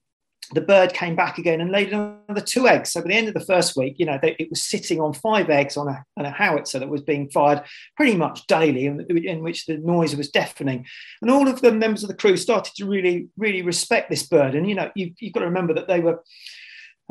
the 0.53 0.61
bird 0.61 0.93
came 0.93 1.17
back 1.17 1.39
again 1.39 1.61
and 1.61 1.71
laid 1.71 1.93
another 1.93 2.41
two 2.41 2.69
eggs. 2.69 2.93
So 2.93 3.01
by 3.01 3.09
the 3.09 3.15
end 3.15 3.29
of 3.29 3.35
the 3.35 3.41
first 3.41 3.77
week, 3.77 3.95
you 3.99 4.05
know, 4.05 4.19
they, 4.21 4.37
it 4.39 4.51
was 4.51 4.63
sitting 4.63 5.01
on 5.01 5.15
five 5.15 5.49
eggs 5.49 5.77
on 5.77 5.89
a, 5.89 6.05
on 6.17 6.27
a, 6.27 6.31
howitzer 6.31 6.79
that 6.79 6.91
was 6.91 7.01
being 7.01 7.31
fired 7.31 7.63
pretty 7.97 8.17
much 8.17 8.47
daily, 8.49 8.87
in, 8.87 9.01
in, 9.17 9.43
which 9.43 9.67
the 9.67 9.79
noise 9.79 10.15
was 10.15 10.31
deafening. 10.31 10.85
And 11.23 11.31
all 11.31 11.49
of 11.49 11.63
the 11.63 11.73
members 11.73 12.03
of 12.03 12.09
the 12.09 12.17
crew 12.17 12.37
started 12.37 12.75
to 12.77 12.87
really, 12.87 13.29
really 13.39 13.63
respect 13.63 14.11
this 14.11 14.25
bird. 14.25 14.55
And 14.55 14.69
you 14.69 14.75
know, 14.75 14.91
you, 14.95 15.13
you've 15.19 15.33
got 15.33 15.41
to 15.41 15.47
remember 15.47 15.75
that 15.75 15.89
they 15.89 16.01
were 16.01 16.23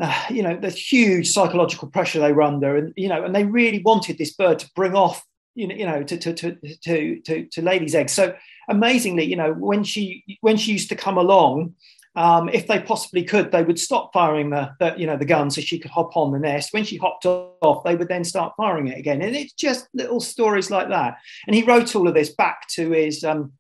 uh, 0.02 0.24
you 0.30 0.42
know, 0.42 0.56
the 0.56 0.70
huge 0.70 1.30
psychological 1.30 1.88
pressure 1.88 2.20
they 2.20 2.34
were 2.34 2.42
under, 2.42 2.76
and 2.76 2.94
you 2.96 3.10
know, 3.10 3.24
and 3.24 3.36
they 3.36 3.44
really 3.44 3.82
wanted 3.84 4.18
this 4.18 4.34
bird 4.34 4.60
to 4.60 4.70
bring 4.76 4.96
off, 4.96 5.24
you 5.56 5.68
know, 5.68 5.76
you 5.76 5.86
know, 5.86 6.04
to 6.04 6.18
to 6.18 6.34
to 6.34 6.58
to 6.84 7.20
to, 7.22 7.46
to 7.46 7.62
these 7.62 7.96
eggs. 7.96 8.14
So 8.14 8.36
amazingly, 8.70 9.26
you 9.26 9.36
know, 9.36 9.54
when 9.54 9.84
she 9.84 10.24
when 10.42 10.58
she 10.58 10.72
used 10.72 10.90
to 10.90 10.96
come 10.96 11.18
along, 11.18 11.76
um, 12.16 12.50
if 12.50 12.68
they 12.68 12.80
possibly 12.80 13.24
could, 13.24 13.52
they 13.52 13.64
would 13.64 13.80
stop 13.80 14.12
firing 14.12 14.50
the, 14.50 14.72
the, 14.80 14.96
you 14.98 15.08
know 15.08 15.18
the 15.18 15.26
gun 15.26 15.50
so 15.50 15.62
she 15.62 15.80
could 15.80 15.92
hop 15.92 16.18
on 16.18 16.32
the 16.32 16.40
nest. 16.40 16.74
When 16.74 16.84
she 16.84 16.98
hopped 16.98 17.26
off, 17.26 17.84
they 17.84 17.96
would 17.96 18.10
then 18.10 18.24
start 18.24 18.54
firing 18.58 18.88
it 18.88 18.98
again, 18.98 19.22
and 19.22 19.36
it's 19.36 19.54
just 19.54 19.88
little 19.94 20.20
stories 20.20 20.72
like 20.72 20.90
that. 20.90 21.18
And 21.48 21.56
he 21.56 21.64
wrote 21.64 21.96
all 21.96 22.08
of 22.08 22.14
this 22.14 22.34
back 22.34 22.68
to 22.70 22.92
his 22.92 23.24
um, 23.24 23.54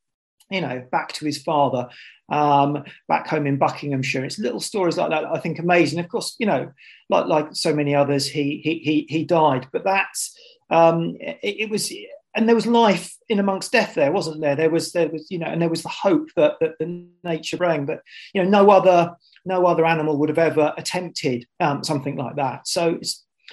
you 0.51 0.61
know 0.61 0.85
back 0.91 1.13
to 1.13 1.25
his 1.25 1.41
father 1.41 1.87
um, 2.31 2.83
back 3.07 3.27
home 3.27 3.45
in 3.45 3.57
Buckinghamshire. 3.57 4.23
It's 4.23 4.39
little 4.39 4.61
stories 4.61 4.97
like 4.97 5.09
that, 5.09 5.25
I 5.25 5.39
think 5.39 5.59
amazing. 5.59 5.99
Of 5.99 6.07
course, 6.07 6.35
you 6.39 6.45
know, 6.45 6.71
like 7.09 7.25
like 7.25 7.47
so 7.51 7.73
many 7.73 7.93
others, 7.93 8.27
he 8.27 8.61
he 8.63 8.79
he, 8.79 9.05
he 9.09 9.25
died, 9.25 9.67
but 9.71 9.83
that's 9.83 10.37
um, 10.69 11.17
it, 11.19 11.61
it 11.61 11.69
was 11.69 11.91
and 12.33 12.47
there 12.47 12.55
was 12.55 12.65
life 12.65 13.17
in 13.27 13.39
amongst 13.39 13.73
death 13.73 13.95
there 13.95 14.11
wasn't 14.11 14.41
there? 14.41 14.55
There 14.55 14.69
was 14.69 14.93
there 14.93 15.09
was 15.09 15.29
you 15.29 15.39
know 15.39 15.47
and 15.47 15.61
there 15.61 15.69
was 15.69 15.83
the 15.83 15.89
hope 15.89 16.29
that, 16.35 16.53
that 16.61 16.77
the 16.79 17.05
nature 17.23 17.57
bring 17.57 17.85
but 17.85 18.01
you 18.33 18.41
know 18.41 18.49
no 18.49 18.71
other 18.71 19.15
no 19.43 19.65
other 19.65 19.85
animal 19.85 20.17
would 20.17 20.29
have 20.29 20.37
ever 20.37 20.73
attempted 20.77 21.45
um, 21.59 21.83
something 21.83 22.15
like 22.15 22.37
that. 22.37 22.67
So 22.67 22.99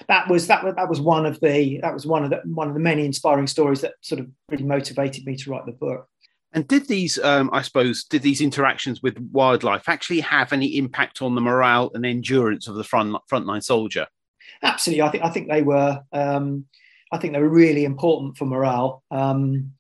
that 0.07 0.28
was 0.28 0.47
that, 0.47 0.64
was 0.64 0.75
that 0.76 0.88
was 0.88 1.00
one 1.00 1.26
of 1.26 1.40
the 1.40 1.81
that 1.83 1.93
was 1.93 2.07
one 2.07 2.23
of 2.23 2.31
the 2.31 2.40
one 2.45 2.69
of 2.69 2.75
the 2.75 2.81
many 2.81 3.05
inspiring 3.05 3.49
stories 3.49 3.81
that 3.81 3.95
sort 4.02 4.21
of 4.21 4.28
really 4.49 4.64
motivated 4.64 5.26
me 5.26 5.35
to 5.35 5.50
write 5.50 5.67
the 5.67 5.73
book 5.73 6.09
and 6.52 6.67
did 6.69 6.87
these 6.88 7.19
um, 7.19 7.50
i 7.52 7.62
suppose 7.62 8.05
did 8.05 8.23
these 8.23 8.40
interactions 8.40 9.02
with 9.02 9.19
wildlife 9.33 9.88
actually 9.88 10.21
have 10.21 10.52
any 10.52 10.76
impact 10.76 11.23
on 11.23 11.35
the 11.35 11.40
morale 11.40 11.90
and 11.95 12.07
endurance 12.07 12.67
of 12.69 12.75
the 12.75 12.85
front 12.85 13.17
frontline 13.31 13.62
soldier 13.62 14.07
absolutely 14.62 15.02
i 15.02 15.11
think 15.11 15.25
i 15.25 15.31
think 15.31 15.49
they 15.49 15.62
were 15.62 16.00
um, 16.12 16.64
I 17.12 17.19
think 17.19 17.33
they 17.33 17.40
were 17.40 17.49
really 17.49 17.85
important 17.85 18.37
for 18.37 18.45
morale. 18.45 19.02
Um, 19.11 19.73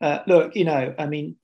uh, 0.00 0.20
look, 0.26 0.54
you 0.54 0.64
know, 0.64 0.94
I 0.98 1.06
mean, 1.06 1.36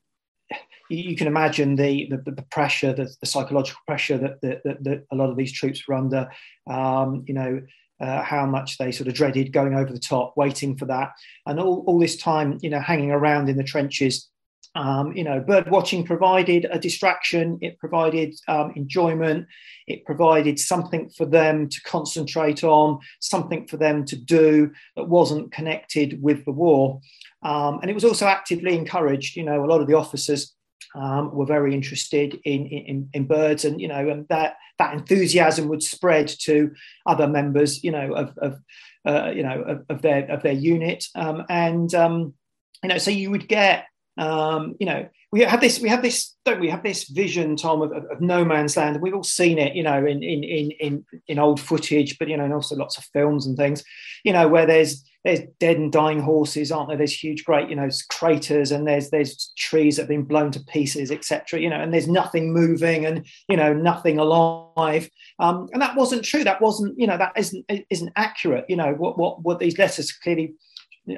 you, 0.90 1.10
you 1.10 1.16
can 1.16 1.26
imagine 1.26 1.76
the, 1.76 2.08
the, 2.10 2.30
the 2.30 2.42
pressure, 2.50 2.92
the, 2.92 3.10
the, 3.20 3.26
psychological 3.26 3.80
pressure 3.86 4.18
that, 4.18 4.40
that, 4.42 4.62
that, 4.64 5.06
a 5.10 5.16
lot 5.16 5.30
of 5.30 5.36
these 5.36 5.52
troops 5.52 5.86
were 5.86 5.94
under. 5.94 6.28
Um, 6.68 7.24
you 7.26 7.34
know, 7.34 7.62
uh, 8.00 8.22
how 8.22 8.46
much 8.46 8.78
they 8.78 8.92
sort 8.92 9.08
of 9.08 9.14
dreaded 9.14 9.52
going 9.52 9.74
over 9.74 9.92
the 9.92 9.98
top, 9.98 10.34
waiting 10.36 10.76
for 10.76 10.86
that, 10.86 11.12
and 11.46 11.60
all, 11.60 11.84
all 11.86 11.98
this 11.98 12.16
time, 12.16 12.58
you 12.62 12.70
know, 12.70 12.80
hanging 12.80 13.10
around 13.10 13.48
in 13.48 13.56
the 13.56 13.64
trenches 13.64 14.29
um, 14.74 15.12
you 15.16 15.24
know, 15.24 15.40
bird 15.40 15.70
watching 15.70 16.04
provided 16.04 16.66
a 16.70 16.78
distraction, 16.78 17.58
it 17.60 17.78
provided 17.78 18.34
um, 18.46 18.72
enjoyment, 18.76 19.46
it 19.88 20.04
provided 20.04 20.58
something 20.58 21.10
for 21.10 21.26
them 21.26 21.68
to 21.68 21.80
concentrate 21.82 22.62
on, 22.62 23.00
something 23.20 23.66
for 23.66 23.76
them 23.76 24.04
to 24.04 24.16
do 24.16 24.70
that 24.94 25.08
wasn't 25.08 25.50
connected 25.50 26.22
with 26.22 26.44
the 26.44 26.52
war. 26.52 27.00
Um, 27.42 27.80
and 27.80 27.90
it 27.90 27.94
was 27.94 28.04
also 28.04 28.26
actively 28.26 28.76
encouraged. 28.76 29.36
You 29.36 29.42
know, 29.42 29.64
a 29.64 29.66
lot 29.66 29.80
of 29.80 29.88
the 29.88 29.96
officers 29.96 30.54
um, 30.94 31.34
were 31.34 31.46
very 31.46 31.74
interested 31.74 32.38
in, 32.44 32.66
in, 32.66 33.08
in 33.12 33.26
birds, 33.26 33.64
and 33.64 33.80
you 33.80 33.88
know, 33.88 34.08
and 34.08 34.26
that 34.28 34.54
that 34.78 34.94
enthusiasm 34.94 35.68
would 35.68 35.82
spread 35.82 36.28
to 36.42 36.70
other 37.06 37.26
members, 37.26 37.82
you 37.82 37.90
know, 37.90 38.12
of, 38.14 38.38
of 38.38 38.60
uh, 39.04 39.32
you 39.34 39.42
know 39.42 39.62
of, 39.62 39.84
of, 39.88 40.02
their 40.02 40.30
of 40.30 40.42
their 40.42 40.52
unit, 40.52 41.06
um, 41.14 41.44
and 41.48 41.94
um, 41.94 42.34
you 42.82 42.88
know, 42.88 42.98
so 42.98 43.10
you 43.10 43.30
would 43.30 43.48
get 43.48 43.86
um, 44.20 44.76
you 44.78 44.84
know, 44.84 45.08
we 45.32 45.40
have 45.40 45.60
this, 45.60 45.80
we 45.80 45.88
have 45.88 46.02
this, 46.02 46.36
don't 46.44 46.60
we 46.60 46.68
have 46.68 46.82
this 46.82 47.08
vision, 47.08 47.56
Tom, 47.56 47.80
of, 47.80 47.90
of, 47.92 48.20
no 48.20 48.44
man's 48.44 48.76
land, 48.76 48.96
and 48.96 49.02
we've 49.02 49.14
all 49.14 49.22
seen 49.22 49.58
it, 49.58 49.74
you 49.74 49.82
know, 49.82 50.04
in 50.04 50.22
in 50.22 50.44
in 50.44 50.70
in 50.72 51.04
in 51.26 51.38
old 51.38 51.58
footage, 51.58 52.18
but 52.18 52.28
you 52.28 52.36
know, 52.36 52.44
and 52.44 52.52
also 52.52 52.76
lots 52.76 52.98
of 52.98 53.04
films 53.14 53.46
and 53.46 53.56
things, 53.56 53.82
you 54.22 54.32
know, 54.32 54.46
where 54.46 54.66
there's 54.66 55.02
there's 55.24 55.40
dead 55.58 55.78
and 55.78 55.90
dying 55.90 56.20
horses, 56.20 56.70
aren't 56.70 56.88
there? 56.88 56.98
There's 56.98 57.22
huge, 57.22 57.44
great, 57.44 57.70
you 57.70 57.76
know, 57.76 57.88
craters, 58.10 58.72
and 58.72 58.86
there's 58.86 59.08
there's 59.08 59.54
trees 59.56 59.96
that 59.96 60.02
have 60.02 60.08
been 60.08 60.24
blown 60.24 60.50
to 60.50 60.60
pieces, 60.64 61.10
etc. 61.10 61.58
You 61.58 61.70
know, 61.70 61.80
and 61.80 61.94
there's 61.94 62.08
nothing 62.08 62.52
moving, 62.52 63.06
and 63.06 63.24
you 63.48 63.56
know, 63.56 63.72
nothing 63.72 64.18
alive. 64.18 65.08
Um, 65.38 65.68
and 65.72 65.80
that 65.80 65.96
wasn't 65.96 66.26
true. 66.26 66.44
That 66.44 66.60
wasn't, 66.60 66.98
you 66.98 67.06
know, 67.06 67.16
that 67.16 67.32
isn't 67.36 67.64
isn't 67.88 68.12
accurate. 68.16 68.66
You 68.68 68.76
know, 68.76 68.92
what 68.92 69.16
what 69.16 69.42
what 69.42 69.60
these 69.60 69.78
letters 69.78 70.12
clearly 70.12 70.54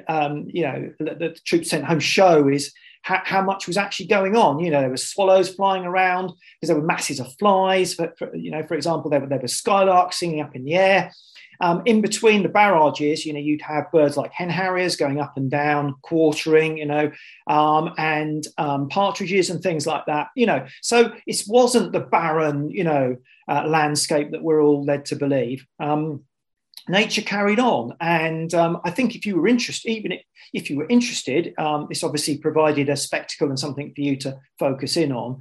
um, 0.07 0.47
you 0.47 0.63
know, 0.63 0.93
the, 0.99 1.15
the, 1.15 1.37
troops 1.45 1.69
sent 1.69 1.85
home 1.85 1.99
show 1.99 2.47
is 2.47 2.73
how, 3.03 3.21
how, 3.23 3.41
much 3.43 3.67
was 3.67 3.77
actually 3.77 4.07
going 4.07 4.35
on. 4.35 4.59
You 4.59 4.71
know, 4.71 4.81
there 4.81 4.89
were 4.89 4.97
swallows 4.97 5.53
flying 5.53 5.85
around 5.85 6.27
because 6.27 6.69
there 6.69 6.79
were 6.79 6.85
masses 6.85 7.19
of 7.19 7.33
flies. 7.37 7.93
For, 7.93 8.13
for, 8.17 8.35
you 8.35 8.49
know, 8.49 8.63
for 8.63 8.73
example, 8.73 9.09
there 9.09 9.19
were, 9.19 9.27
there 9.27 9.39
were 9.39 9.47
skylarks 9.47 10.15
singing 10.15 10.41
up 10.41 10.55
in 10.55 10.63
the 10.63 10.75
air. 10.75 11.11
Um, 11.61 11.81
in 11.85 12.01
between 12.01 12.43
the 12.43 12.49
barrages, 12.49 13.25
you 13.25 13.33
know, 13.33 13.39
you'd 13.39 13.61
have 13.61 13.91
birds 13.91 14.17
like 14.17 14.31
hen 14.31 14.49
harriers 14.49 14.95
going 14.95 15.19
up 15.19 15.37
and 15.37 15.51
down, 15.51 15.95
quartering, 16.01 16.77
you 16.77 16.85
know, 16.85 17.11
um, 17.47 17.93
and 17.97 18.45
um, 18.57 18.89
partridges 18.89 19.49
and 19.49 19.61
things 19.61 19.85
like 19.85 20.05
that, 20.07 20.27
you 20.35 20.45
know. 20.45 20.65
So 20.81 21.13
it 21.27 21.43
wasn't 21.47 21.91
the 21.91 21.99
barren, 21.99 22.71
you 22.71 22.83
know, 22.83 23.17
uh, 23.47 23.65
landscape 23.67 24.31
that 24.31 24.43
we're 24.43 24.61
all 24.61 24.83
led 24.83 25.05
to 25.05 25.15
believe. 25.15 25.65
Um, 25.79 26.23
nature 26.87 27.21
carried 27.21 27.59
on. 27.59 27.95
And 27.99 28.53
um, 28.53 28.81
I 28.83 28.91
think 28.91 29.15
if 29.15 29.25
you 29.25 29.35
were 29.35 29.47
interested, 29.47 29.89
even 29.89 30.17
if 30.53 30.69
you 30.69 30.77
were 30.77 30.87
interested, 30.89 31.53
um, 31.57 31.87
this 31.89 32.03
obviously 32.03 32.37
provided 32.37 32.89
a 32.89 32.95
spectacle 32.95 33.49
and 33.49 33.59
something 33.59 33.93
for 33.93 34.01
you 34.01 34.15
to 34.17 34.37
focus 34.59 34.97
in 34.97 35.11
on. 35.11 35.39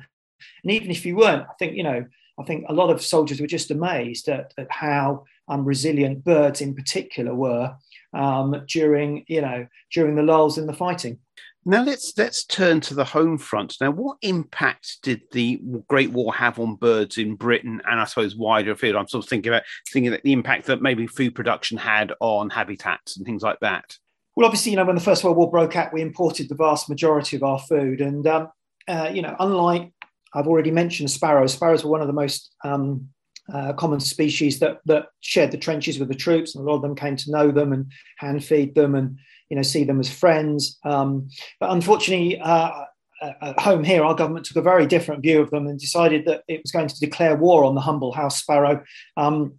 And 0.62 0.72
even 0.72 0.90
if 0.90 1.04
you 1.04 1.16
weren't, 1.16 1.42
I 1.42 1.54
think, 1.58 1.76
you 1.76 1.82
know, 1.82 2.04
I 2.38 2.44
think 2.44 2.64
a 2.68 2.72
lot 2.72 2.90
of 2.90 3.02
soldiers 3.02 3.40
were 3.40 3.46
just 3.46 3.70
amazed 3.70 4.28
at, 4.28 4.54
at 4.56 4.70
how 4.70 5.24
um, 5.48 5.64
resilient 5.64 6.24
birds 6.24 6.60
in 6.60 6.74
particular 6.74 7.34
were 7.34 7.74
um, 8.14 8.64
during, 8.68 9.24
you 9.28 9.40
know, 9.40 9.66
during 9.92 10.14
the 10.14 10.22
lulls 10.22 10.58
in 10.58 10.66
the 10.66 10.72
fighting. 10.72 11.18
Now 11.64 11.84
let's 11.84 12.12
let's 12.18 12.44
turn 12.44 12.80
to 12.82 12.94
the 12.94 13.04
home 13.04 13.38
front. 13.38 13.76
Now, 13.80 13.92
what 13.92 14.16
impact 14.22 14.98
did 15.02 15.22
the 15.30 15.60
Great 15.86 16.10
War 16.10 16.34
have 16.34 16.58
on 16.58 16.74
birds 16.74 17.18
in 17.18 17.36
Britain 17.36 17.80
and 17.88 18.00
I 18.00 18.04
suppose 18.04 18.34
wider 18.34 18.74
field? 18.74 18.96
I'm 18.96 19.06
sort 19.06 19.24
of 19.24 19.30
thinking 19.30 19.52
about 19.52 19.62
thinking 19.88 20.10
that 20.10 20.24
the 20.24 20.32
impact 20.32 20.66
that 20.66 20.82
maybe 20.82 21.06
food 21.06 21.36
production 21.36 21.78
had 21.78 22.12
on 22.20 22.50
habitats 22.50 23.16
and 23.16 23.24
things 23.24 23.42
like 23.42 23.60
that. 23.60 23.96
Well, 24.34 24.46
obviously, 24.46 24.72
you 24.72 24.76
know, 24.76 24.84
when 24.84 24.96
the 24.96 25.02
First 25.02 25.22
World 25.22 25.36
War 25.36 25.50
broke 25.50 25.76
out, 25.76 25.92
we 25.92 26.00
imported 26.00 26.48
the 26.48 26.54
vast 26.56 26.88
majority 26.88 27.36
of 27.36 27.44
our 27.44 27.60
food, 27.60 28.00
and 28.00 28.26
um, 28.26 28.48
uh, 28.88 29.10
you 29.12 29.22
know, 29.22 29.36
unlike 29.38 29.92
I've 30.34 30.48
already 30.48 30.72
mentioned 30.72 31.10
sparrows, 31.10 31.52
sparrows 31.52 31.84
were 31.84 31.90
one 31.90 32.00
of 32.00 32.08
the 32.08 32.12
most 32.12 32.50
um, 32.64 33.08
uh, 33.52 33.72
common 33.72 34.00
species 34.00 34.58
that 34.60 34.80
that 34.86 35.06
shared 35.20 35.50
the 35.50 35.58
trenches 35.58 35.98
with 35.98 36.08
the 36.08 36.14
troops, 36.14 36.54
and 36.54 36.62
a 36.62 36.68
lot 36.68 36.76
of 36.76 36.82
them 36.82 36.94
came 36.94 37.16
to 37.16 37.30
know 37.30 37.50
them 37.50 37.72
and 37.72 37.90
hand 38.18 38.44
feed 38.44 38.74
them 38.74 38.94
and 38.94 39.18
you 39.52 39.56
know, 39.56 39.62
see 39.62 39.84
them 39.84 40.00
as 40.00 40.08
friends. 40.08 40.78
Um, 40.82 41.28
but 41.60 41.70
unfortunately, 41.72 42.40
uh, 42.40 42.84
at 43.42 43.60
home 43.60 43.84
here, 43.84 44.02
our 44.02 44.14
government 44.14 44.46
took 44.46 44.56
a 44.56 44.62
very 44.62 44.86
different 44.86 45.20
view 45.20 45.42
of 45.42 45.50
them 45.50 45.66
and 45.66 45.78
decided 45.78 46.24
that 46.24 46.42
it 46.48 46.62
was 46.62 46.72
going 46.72 46.88
to 46.88 46.98
declare 46.98 47.36
war 47.36 47.62
on 47.64 47.74
the 47.74 47.82
humble 47.82 48.12
house 48.12 48.40
sparrow. 48.40 48.82
Um, 49.18 49.58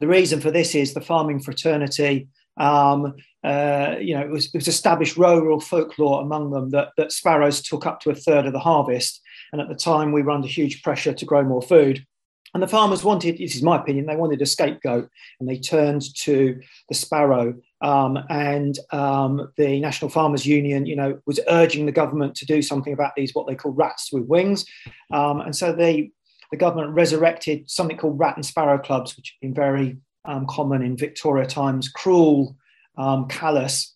the 0.00 0.06
reason 0.06 0.42
for 0.42 0.50
this 0.50 0.74
is 0.74 0.92
the 0.92 1.00
farming 1.00 1.40
fraternity. 1.40 2.28
Um, 2.58 3.14
uh, 3.42 3.94
you 4.02 4.14
know, 4.14 4.20
it 4.20 4.28
was, 4.28 4.48
it 4.48 4.54
was, 4.54 4.68
established 4.68 5.16
rural 5.16 5.60
folklore 5.60 6.20
among 6.20 6.50
them 6.50 6.68
that, 6.72 6.90
that 6.98 7.10
sparrows 7.10 7.62
took 7.62 7.86
up 7.86 8.00
to 8.00 8.10
a 8.10 8.14
third 8.14 8.44
of 8.44 8.52
the 8.52 8.58
harvest. 8.58 9.22
And 9.52 9.62
at 9.62 9.68
the 9.70 9.74
time, 9.74 10.12
we 10.12 10.22
were 10.22 10.30
under 10.30 10.46
huge 10.46 10.82
pressure 10.82 11.14
to 11.14 11.24
grow 11.24 11.42
more 11.42 11.62
food. 11.62 12.04
And 12.54 12.62
the 12.62 12.68
farmers 12.68 13.02
wanted, 13.02 13.38
this 13.38 13.56
is 13.56 13.62
my 13.62 13.76
opinion, 13.76 14.06
they 14.06 14.16
wanted 14.16 14.42
a 14.42 14.46
scapegoat 14.46 15.08
and 15.40 15.48
they 15.48 15.58
turned 15.58 16.14
to 16.16 16.60
the 16.88 16.94
sparrow. 16.94 17.54
Um, 17.80 18.18
and 18.28 18.78
um, 18.90 19.50
the 19.56 19.80
National 19.80 20.10
Farmers 20.10 20.44
Union, 20.44 20.84
you 20.84 20.94
know, 20.94 21.18
was 21.26 21.40
urging 21.48 21.86
the 21.86 21.92
government 21.92 22.34
to 22.36 22.46
do 22.46 22.60
something 22.60 22.92
about 22.92 23.12
these, 23.16 23.34
what 23.34 23.46
they 23.46 23.54
call 23.54 23.72
rats 23.72 24.12
with 24.12 24.24
wings. 24.26 24.66
Um, 25.10 25.40
and 25.40 25.56
so 25.56 25.72
they, 25.72 26.10
the 26.50 26.58
government 26.58 26.90
resurrected 26.90 27.70
something 27.70 27.96
called 27.96 28.18
rat 28.18 28.36
and 28.36 28.44
sparrow 28.44 28.78
clubs, 28.78 29.16
which 29.16 29.34
have 29.34 29.40
been 29.40 29.54
very 29.54 29.96
um, 30.26 30.46
common 30.46 30.82
in 30.82 30.96
Victoria 30.96 31.46
times, 31.46 31.88
cruel, 31.88 32.54
um, 32.98 33.26
callous 33.28 33.94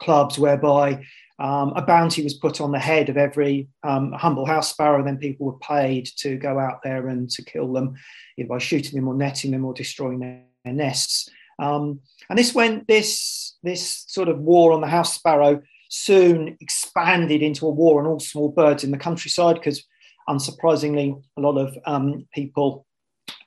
clubs 0.00 0.38
whereby 0.38 1.04
um, 1.38 1.72
a 1.74 1.82
bounty 1.82 2.22
was 2.22 2.34
put 2.34 2.60
on 2.60 2.70
the 2.70 2.78
head 2.78 3.08
of 3.08 3.16
every 3.16 3.68
um, 3.82 4.12
humble 4.12 4.46
house 4.46 4.70
sparrow, 4.70 4.98
and 4.98 5.06
then 5.06 5.18
people 5.18 5.46
were 5.46 5.58
paid 5.58 6.08
to 6.18 6.36
go 6.36 6.58
out 6.58 6.80
there 6.84 7.08
and 7.08 7.28
to 7.30 7.44
kill 7.44 7.72
them, 7.72 7.94
either 8.38 8.48
by 8.48 8.58
shooting 8.58 8.94
them 8.94 9.08
or 9.08 9.14
netting 9.14 9.50
them 9.50 9.64
or 9.64 9.74
destroying 9.74 10.20
their, 10.20 10.42
their 10.64 10.74
nests. 10.74 11.28
Um, 11.58 12.00
and 12.30 12.38
this 12.38 12.54
went 12.54 12.86
this 12.88 13.56
this 13.62 14.04
sort 14.08 14.28
of 14.28 14.38
war 14.38 14.72
on 14.72 14.80
the 14.80 14.86
house 14.86 15.14
sparrow 15.14 15.62
soon 15.88 16.56
expanded 16.60 17.42
into 17.42 17.66
a 17.66 17.70
war 17.70 18.00
on 18.00 18.06
all 18.06 18.20
small 18.20 18.48
birds 18.48 18.84
in 18.84 18.90
the 18.90 18.98
countryside 18.98 19.54
because, 19.54 19.84
unsurprisingly, 20.28 21.22
a 21.36 21.40
lot 21.40 21.56
of 21.56 21.76
um, 21.86 22.26
people, 22.32 22.86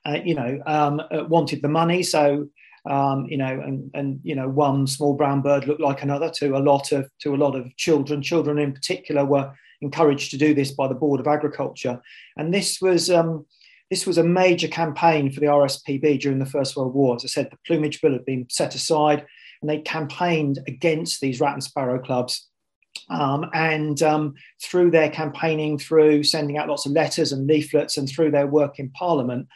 uh, 0.06 0.20
you 0.24 0.36
know, 0.36 0.62
um, 0.66 1.02
wanted 1.30 1.62
the 1.62 1.68
money. 1.68 2.04
So 2.04 2.48
um, 2.90 3.26
you 3.28 3.38
know, 3.38 3.46
and 3.46 3.92
and 3.94 4.20
you 4.24 4.36
know, 4.36 4.48
one 4.50 4.88
small 4.88 5.14
brown 5.14 5.42
bird 5.42 5.68
looked 5.68 5.82
like 5.82 6.04
another 6.04 6.30
to 6.38 6.56
a 6.56 6.60
lot 6.60 6.92
of 6.92 7.10
to 7.20 7.36
a 7.36 7.38
lot 7.38 7.56
of 7.56 7.76
children. 7.78 8.22
Children 8.22 8.60
in 8.60 8.74
particular 8.74 9.26
were 9.26 9.54
encouraged 9.82 10.32
to 10.32 10.38
do 10.38 10.54
this 10.54 10.72
by 10.72 10.88
the 10.88 10.96
Board 10.96 11.20
of 11.20 11.28
Agriculture, 11.28 12.02
and 12.38 12.54
this 12.54 12.82
was. 12.82 13.10
Um, 13.10 13.46
this 13.90 14.06
was 14.06 14.18
a 14.18 14.24
major 14.24 14.68
campaign 14.68 15.32
for 15.32 15.40
the 15.40 15.46
RSPB 15.46 16.20
during 16.20 16.40
the 16.40 16.46
First 16.46 16.76
World 16.76 16.94
War. 16.94 17.16
As 17.16 17.24
I 17.24 17.28
said, 17.28 17.50
the 17.50 17.58
plumage 17.66 18.02
bill 18.02 18.12
had 18.12 18.26
been 18.26 18.46
set 18.50 18.76
aside, 18.76 19.26
and 19.62 19.70
they 19.70 19.80
campaigned 19.80 20.60
against 20.68 21.22
these 21.22 21.40
rat 21.40 21.54
and 21.54 21.64
sparrow 21.64 21.98
clubs 21.98 22.50
Um, 23.10 23.46
and 23.54 24.02
um, 24.02 24.34
through 24.62 24.92
their 24.92 25.10
campaigning, 25.10 25.78
through 25.78 26.24
sending 26.24 26.58
out 26.58 26.68
lots 26.68 26.86
of 26.86 26.92
letters 26.92 27.32
and 27.32 27.48
leaflets, 27.48 27.98
and 27.98 28.10
through 28.10 28.32
their 28.32 28.48
work 28.48 28.80
in 28.80 28.90
Parliament, 28.90 29.48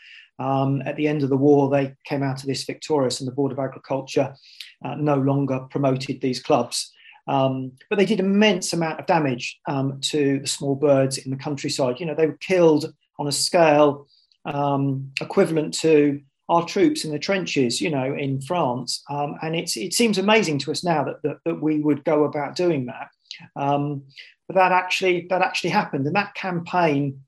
um, 0.42 0.82
at 0.86 0.96
the 0.96 1.08
end 1.08 1.22
of 1.22 1.30
the 1.30 1.38
war, 1.38 1.70
they 1.70 1.94
came 2.06 2.24
out 2.24 2.42
of 2.42 2.48
this 2.48 2.64
victorious, 2.64 3.20
and 3.20 3.28
the 3.28 3.36
Board 3.36 3.52
of 3.52 3.60
Agriculture 3.60 4.36
uh, 4.84 4.96
no 4.96 5.16
longer 5.16 5.60
promoted 5.70 6.20
these 6.20 6.42
clubs. 6.42 6.92
Um, 7.28 7.74
but 7.90 8.00
they 8.00 8.06
did 8.06 8.20
immense 8.20 8.74
amount 8.74 9.00
of 9.00 9.06
damage 9.06 9.60
um, 9.68 10.00
to 10.12 10.40
the 10.40 10.48
small 10.48 10.76
birds 10.76 11.20
in 11.20 11.30
the 11.30 11.38
countryside. 11.38 12.00
You 12.00 12.08
know, 12.08 12.16
they 12.16 12.26
were 12.26 12.38
killed 12.38 12.92
on 13.20 13.28
a 13.28 13.32
scale 13.32 14.08
um, 14.46 15.12
equivalent 15.22 15.76
to 15.76 16.20
our 16.50 16.66
troops 16.66 17.06
in 17.06 17.12
the 17.12 17.20
trenches, 17.20 17.80
you 17.80 17.92
know, 17.92 18.14
in 18.14 18.42
France. 18.42 19.04
Um, 19.10 19.38
and 19.44 19.56
it 19.56 19.70
seems 19.70 20.18
amazing 20.18 20.58
to 20.60 20.72
us 20.72 20.84
now 20.84 21.04
that, 21.04 21.22
that, 21.24 21.38
that 21.46 21.62
we 21.62 21.80
would 21.80 22.04
go 22.04 22.24
about 22.26 22.56
doing 22.56 22.88
that. 22.88 23.10
Um, 23.56 24.04
but 24.48 24.56
that 24.56 24.72
actually, 24.72 25.28
that 25.30 25.44
actually 25.44 25.70
happened. 25.70 26.08
And 26.08 26.16
that 26.16 26.34
campaign 26.34 27.22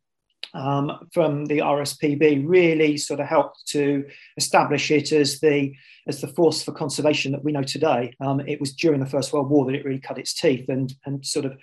um, 0.54 1.08
from 1.14 1.46
the 1.46 1.60
RSPB 1.60 2.44
really 2.46 2.98
sort 2.98 3.20
of 3.20 3.28
helped 3.28 3.68
to 3.68 4.06
establish 4.38 4.92
it 4.92 5.12
as 5.12 5.40
the 5.40 5.74
as 6.06 6.20
the 6.20 6.28
force 6.28 6.62
for 6.62 6.74
conservation 6.74 7.32
that 7.32 7.44
we 7.44 7.54
know 7.54 7.64
today. 7.64 8.14
Um, 8.20 8.42
it 8.42 8.60
was 8.60 8.74
during 8.74 9.00
the 9.00 9.06
First 9.06 9.32
World 9.32 9.50
War 9.50 9.66
that 9.66 9.76
it 9.76 9.86
really 9.86 10.00
cut 10.00 10.20
its 10.20 10.34
teeth 10.34 10.70
and 10.70 10.94
and 11.06 11.26
sort 11.26 11.46
of 11.46 11.58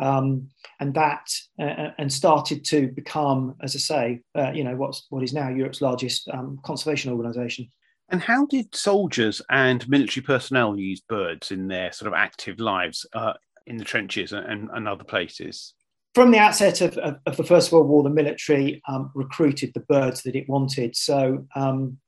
um, 0.00 0.48
and 0.80 0.94
that 0.94 1.28
uh, 1.58 1.64
uh, 1.64 1.90
and 1.98 2.12
started 2.12 2.64
to 2.66 2.88
become, 2.88 3.54
as 3.62 3.76
I 3.76 3.78
say, 3.78 4.20
uh, 4.36 4.50
you 4.52 4.64
know 4.64 4.76
what's 4.76 5.06
what 5.10 5.22
is 5.22 5.32
now 5.32 5.48
Europe's 5.48 5.80
largest 5.80 6.28
um, 6.28 6.58
conservation 6.64 7.12
organisation. 7.12 7.68
And 8.08 8.20
how 8.20 8.46
did 8.46 8.74
soldiers 8.74 9.40
and 9.48 9.88
military 9.88 10.22
personnel 10.22 10.78
use 10.78 11.00
birds 11.00 11.50
in 11.50 11.68
their 11.68 11.92
sort 11.92 12.08
of 12.08 12.14
active 12.14 12.60
lives 12.60 13.06
uh, 13.14 13.32
in 13.66 13.78
the 13.78 13.84
trenches 13.84 14.32
and, 14.32 14.68
and 14.70 14.88
other 14.88 15.04
places? 15.04 15.72
From 16.14 16.30
the 16.30 16.38
outset 16.38 16.80
of, 16.80 16.96
of, 16.98 17.18
of, 17.26 17.36
the 17.36 17.44
First 17.44 17.72
World 17.72 17.88
War, 17.88 18.02
the 18.02 18.10
military 18.10 18.82
um, 18.86 19.10
recruited 19.14 19.72
the 19.72 19.80
birds 19.80 20.22
that 20.22 20.36
it 20.36 20.48
wanted. 20.48 20.94
So, 20.94 21.46
um, 21.54 21.98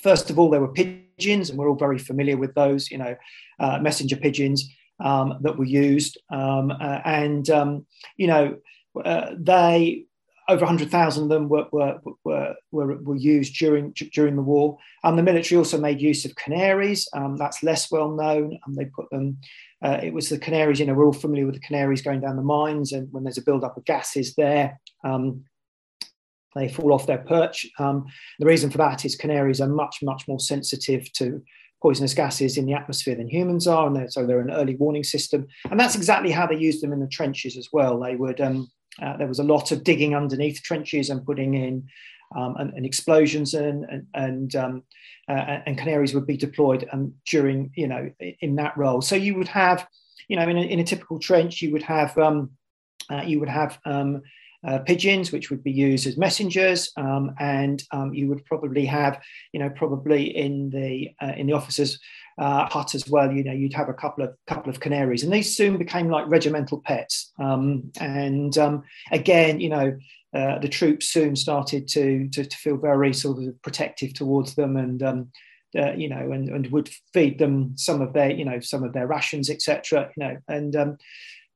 first 0.00 0.30
of 0.30 0.38
all, 0.38 0.50
there 0.50 0.60
were 0.60 0.72
pigeons, 0.72 1.50
and 1.50 1.58
we're 1.58 1.68
all 1.68 1.76
very 1.76 1.98
familiar 1.98 2.36
with 2.36 2.54
those, 2.54 2.90
you 2.90 2.98
know, 2.98 3.16
uh, 3.58 3.78
messenger 3.80 4.16
pigeons 4.16 4.68
um, 5.00 5.38
that 5.42 5.58
were 5.58 5.64
used. 5.64 6.18
Um, 6.30 6.70
uh, 6.70 7.00
and, 7.04 7.48
um, 7.50 7.86
you 8.16 8.28
know, 8.28 8.56
uh, 9.04 9.30
they, 9.36 10.06
over 10.48 10.60
100,000 10.60 11.22
of 11.22 11.28
them 11.28 11.48
were, 11.48 11.66
were, 11.72 11.98
were, 12.24 12.54
were, 12.70 13.16
used 13.16 13.56
during, 13.56 13.92
during 14.12 14.36
the 14.36 14.42
war. 14.42 14.76
Um, 15.02 15.16
the 15.16 15.22
military 15.22 15.56
also 15.58 15.78
made 15.78 16.00
use 16.00 16.24
of 16.24 16.36
canaries. 16.36 17.08
that's 17.36 17.62
less 17.62 17.90
well 17.90 18.10
known. 18.10 18.58
And 18.66 18.76
they 18.76 18.86
put 18.86 19.08
them 19.10 19.38
uh, 19.84 20.00
it 20.02 20.14
was 20.14 20.30
the 20.30 20.38
canaries, 20.38 20.80
you 20.80 20.86
know, 20.86 20.94
we're 20.94 21.04
all 21.04 21.12
familiar 21.12 21.44
with 21.44 21.56
the 21.56 21.60
canaries 21.60 22.00
going 22.00 22.20
down 22.20 22.36
the 22.36 22.42
mines, 22.42 22.92
and 22.92 23.06
when 23.12 23.22
there's 23.22 23.36
a 23.36 23.42
build-up 23.42 23.76
of 23.76 23.84
gases 23.84 24.34
there, 24.34 24.80
um, 25.04 25.44
they 26.54 26.68
fall 26.68 26.94
off 26.94 27.06
their 27.06 27.18
perch. 27.18 27.66
Um, 27.78 28.06
the 28.38 28.46
reason 28.46 28.70
for 28.70 28.78
that 28.78 29.04
is 29.04 29.14
canaries 29.14 29.60
are 29.60 29.68
much, 29.68 29.98
much 30.02 30.26
more 30.26 30.40
sensitive 30.40 31.12
to 31.14 31.42
poisonous 31.82 32.14
gases 32.14 32.56
in 32.56 32.64
the 32.64 32.72
atmosphere 32.72 33.14
than 33.14 33.28
humans 33.28 33.66
are, 33.66 33.86
and 33.86 33.94
they're, 33.94 34.08
so 34.08 34.26
they're 34.26 34.40
an 34.40 34.52
early 34.52 34.74
warning 34.76 35.04
system. 35.04 35.46
And 35.70 35.78
that's 35.78 35.96
exactly 35.96 36.30
how 36.30 36.46
they 36.46 36.56
used 36.56 36.82
them 36.82 36.94
in 36.94 37.00
the 37.00 37.06
trenches 37.06 37.58
as 37.58 37.68
well. 37.70 38.00
They 38.00 38.16
would 38.16 38.40
um, 38.40 38.70
uh, 39.02 39.16
there 39.16 39.28
was 39.28 39.38
a 39.38 39.44
lot 39.44 39.72
of 39.72 39.84
digging 39.84 40.14
underneath 40.14 40.62
trenches 40.62 41.10
and 41.10 41.24
putting 41.24 41.54
in 41.54 41.86
um, 42.36 42.56
and, 42.56 42.72
and, 42.74 42.86
explosions 42.86 43.54
and 43.54 44.06
and, 44.14 44.56
um, 44.56 44.82
uh, 45.28 45.60
and 45.66 45.78
canaries 45.78 46.14
would 46.14 46.26
be 46.26 46.36
deployed 46.36 46.88
um, 46.92 47.14
during, 47.26 47.70
you 47.76 47.86
know, 47.86 48.10
in 48.40 48.56
that 48.56 48.76
role. 48.76 49.00
So 49.00 49.14
you 49.14 49.34
would 49.36 49.48
have, 49.48 49.86
you 50.28 50.36
know, 50.36 50.48
in 50.48 50.56
a, 50.56 50.62
in 50.62 50.80
a 50.80 50.84
typical 50.84 51.18
trench, 51.18 51.62
you 51.62 51.72
would 51.72 51.82
have 51.82 52.16
um, 52.18 52.50
uh, 53.10 53.22
you 53.22 53.38
would 53.40 53.48
have 53.48 53.78
um, 53.84 54.22
uh, 54.66 54.78
pigeons, 54.78 55.30
which 55.30 55.50
would 55.50 55.62
be 55.62 55.72
used 55.72 56.06
as 56.06 56.16
messengers, 56.16 56.90
um, 56.96 57.34
and 57.38 57.82
um, 57.92 58.14
you 58.14 58.28
would 58.28 58.44
probably 58.46 58.86
have, 58.86 59.20
you 59.52 59.60
know, 59.60 59.68
probably 59.70 60.36
in 60.36 60.70
the 60.70 61.10
uh, 61.22 61.32
in 61.36 61.46
the 61.46 61.52
officers' 61.52 61.98
uh, 62.38 62.66
hut 62.68 62.94
as 62.94 63.08
well. 63.08 63.30
You 63.30 63.44
know, 63.44 63.52
you'd 63.52 63.74
have 63.74 63.88
a 63.88 63.94
couple 63.94 64.24
of 64.24 64.34
couple 64.46 64.70
of 64.70 64.80
canaries, 64.80 65.22
and 65.22 65.32
these 65.32 65.56
soon 65.56 65.76
became 65.76 66.08
like 66.08 66.26
regimental 66.28 66.80
pets. 66.80 67.32
Um, 67.38 67.90
and 68.00 68.56
um, 68.58 68.82
again, 69.12 69.60
you 69.60 69.68
know, 69.68 69.96
uh, 70.34 70.58
the 70.58 70.68
troops 70.68 71.08
soon 71.08 71.36
started 71.36 71.86
to, 71.86 72.28
to, 72.28 72.44
to 72.44 72.56
feel 72.56 72.76
very 72.76 73.14
sort 73.14 73.38
of 73.38 73.62
protective 73.62 74.12
towards 74.14 74.56
them 74.56 74.76
and 74.76 75.00
um, 75.02 75.28
uh, 75.78 75.92
you 75.92 76.08
know 76.08 76.32
and, 76.32 76.48
and 76.48 76.70
would 76.72 76.90
feed 77.12 77.38
them 77.38 77.72
some 77.76 78.00
of 78.00 78.12
their 78.12 78.30
you 78.30 78.44
know 78.44 78.58
some 78.60 78.82
of 78.82 78.92
their 78.92 79.06
rations 79.06 79.48
etc 79.48 80.10
you 80.16 80.24
know 80.24 80.36
and 80.48 80.76
um, 80.76 80.96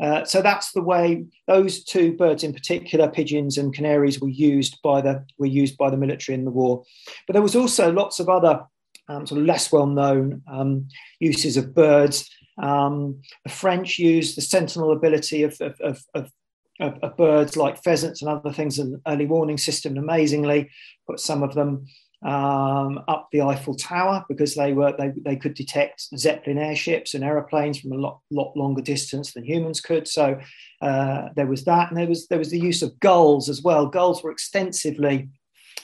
uh, 0.00 0.24
so 0.24 0.40
that's 0.40 0.70
the 0.72 0.82
way 0.82 1.24
those 1.48 1.82
two 1.82 2.16
birds 2.16 2.44
in 2.44 2.52
particular 2.52 3.08
pigeons 3.08 3.58
and 3.58 3.74
canaries 3.74 4.20
were 4.20 4.28
used 4.28 4.80
by 4.82 5.00
the 5.00 5.24
were 5.38 5.46
used 5.46 5.76
by 5.76 5.90
the 5.90 5.96
military 5.96 6.34
in 6.34 6.44
the 6.44 6.50
war 6.50 6.84
but 7.26 7.32
there 7.32 7.42
was 7.42 7.56
also 7.56 7.92
lots 7.92 8.20
of 8.20 8.28
other 8.28 8.60
um, 9.08 9.26
sort 9.26 9.40
of 9.40 9.46
less 9.46 9.72
well 9.72 9.86
known 9.86 10.42
um, 10.50 10.88
uses 11.20 11.56
of 11.56 11.74
birds 11.74 12.30
um, 12.62 13.20
the 13.44 13.50
French 13.50 13.98
used 13.98 14.36
the 14.36 14.42
sentinel 14.42 14.92
ability 14.92 15.44
of, 15.44 15.56
of, 15.60 16.04
of, 16.14 16.32
of 16.80 17.16
birds 17.16 17.56
like 17.56 17.82
pheasants 17.82 18.20
and 18.20 18.30
other 18.30 18.52
things 18.52 18.78
an 18.78 19.00
early 19.06 19.26
warning 19.26 19.58
system 19.58 19.96
amazingly 19.96 20.68
put 21.06 21.20
some 21.20 21.42
of 21.42 21.54
them 21.54 21.86
um, 22.22 23.00
up 23.06 23.28
the 23.30 23.42
Eiffel 23.42 23.74
Tower 23.74 24.24
because 24.28 24.54
they 24.54 24.72
were 24.72 24.92
they, 24.98 25.12
they 25.24 25.36
could 25.36 25.54
detect 25.54 26.08
Zeppelin 26.16 26.58
airships 26.58 27.14
and 27.14 27.22
aeroplanes 27.22 27.78
from 27.78 27.92
a 27.92 27.96
lot 27.96 28.20
lot 28.30 28.56
longer 28.56 28.82
distance 28.82 29.32
than 29.32 29.44
humans 29.44 29.80
could. 29.80 30.08
So 30.08 30.40
uh, 30.82 31.28
there 31.36 31.46
was 31.46 31.64
that, 31.64 31.90
and 31.90 31.96
there 31.96 32.08
was 32.08 32.26
there 32.26 32.38
was 32.38 32.50
the 32.50 32.58
use 32.58 32.82
of 32.82 32.98
gulls 32.98 33.48
as 33.48 33.62
well. 33.62 33.86
Gulls 33.86 34.22
were 34.22 34.32
extensively 34.32 35.28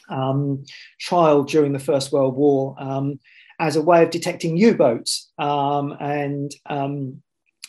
um, 0.08 0.64
trialed 1.00 1.48
during 1.48 1.72
the 1.72 1.78
First 1.78 2.12
World 2.12 2.36
War 2.36 2.74
um, 2.78 3.18
as 3.58 3.76
a 3.76 3.82
way 3.82 4.02
of 4.02 4.10
detecting 4.10 4.56
U-boats, 4.56 5.32
um, 5.38 5.96
and 6.00 6.52
um, 6.66 7.22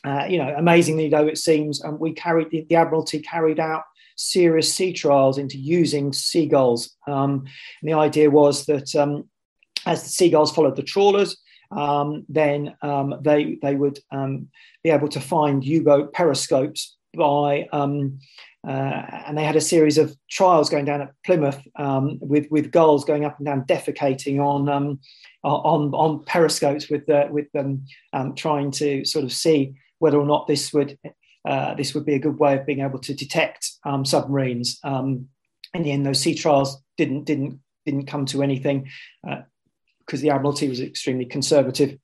uh, 0.06 0.26
you 0.30 0.38
know, 0.38 0.54
amazingly 0.56 1.10
though 1.10 1.28
it 1.28 1.38
seems, 1.38 1.84
um, 1.84 1.98
we 2.00 2.14
carried 2.14 2.50
the, 2.52 2.66
the, 2.70 2.76
Admiralty 2.76 3.20
carried 3.20 3.60
out 3.60 3.84
serious 4.16 4.74
sea 4.74 4.94
trials 4.94 5.38
into 5.38 5.58
using 5.58 6.14
seagulls. 6.14 6.96
Um, 7.08 7.46
and 7.82 7.90
the 7.90 7.94
idea 7.94 8.30
was 8.30 8.66
that 8.66 8.96
um, 8.96 9.28
as 9.86 10.04
the 10.04 10.10
seagulls 10.10 10.54
followed 10.54 10.76
the 10.76 10.84
trawlers, 10.84 11.38
um, 11.72 12.26
then 12.30 12.76
um, 12.82 13.16
they 13.22 13.58
they 13.62 13.76
would 13.76 14.00
um, 14.12 14.50
be 14.84 14.92
able 14.92 15.08
to 15.10 15.20
find 15.20 15.64
U-boat 15.64 16.14
periscopes 16.14 16.96
by. 17.18 17.68
Uh, 17.72 18.20
and 18.68 19.38
they 19.38 19.44
had 19.44 19.56
a 19.56 19.62
series 19.62 19.98
of 19.98 20.16
trials 20.30 20.70
going 20.70 20.86
down 20.86 21.02
at 21.02 21.14
Plymouth 21.26 21.62
with 22.20 22.48
with 22.50 22.72
gulls 22.72 23.06
going 23.06 23.26
up 23.26 23.38
and 23.38 23.46
down 23.46 23.64
defecating 23.66 24.40
on 24.40 25.00
on 25.44 25.94
on 25.94 26.24
periscopes 26.26 26.90
with 26.90 27.10
uh, 27.10 27.28
with 27.30 27.52
them 27.52 27.86
trying 28.36 28.72
to 28.72 29.06
sort 29.06 29.26
of 29.26 29.32
see 29.32 29.76
whether 30.00 30.20
or 30.20 30.26
not 30.26 30.48
this 30.48 30.74
would 30.74 30.98
uh, 31.48 31.76
this 31.76 31.94
would 31.94 32.06
be 32.06 32.16
a 32.16 32.20
good 32.20 32.40
way 32.40 32.58
of 32.58 32.66
being 32.66 32.82
able 32.82 33.00
to 33.00 33.14
detect 33.14 33.72
um, 33.86 34.04
submarines. 34.04 34.80
Um, 34.84 35.28
in 35.74 35.84
the 35.84 35.92
end, 35.92 36.06
those 36.06 36.20
sea 36.20 36.34
trials 36.34 36.82
didn't 36.98 37.26
didn't 37.26 37.60
didn't 37.86 38.08
come 38.08 38.26
to 38.26 38.42
anything 38.42 38.90
because 39.24 40.20
uh, 40.20 40.24
the 40.24 40.30
Admiralty 40.32 40.68
was 40.68 40.82
extremely 40.82 41.26
conservative 41.26 41.98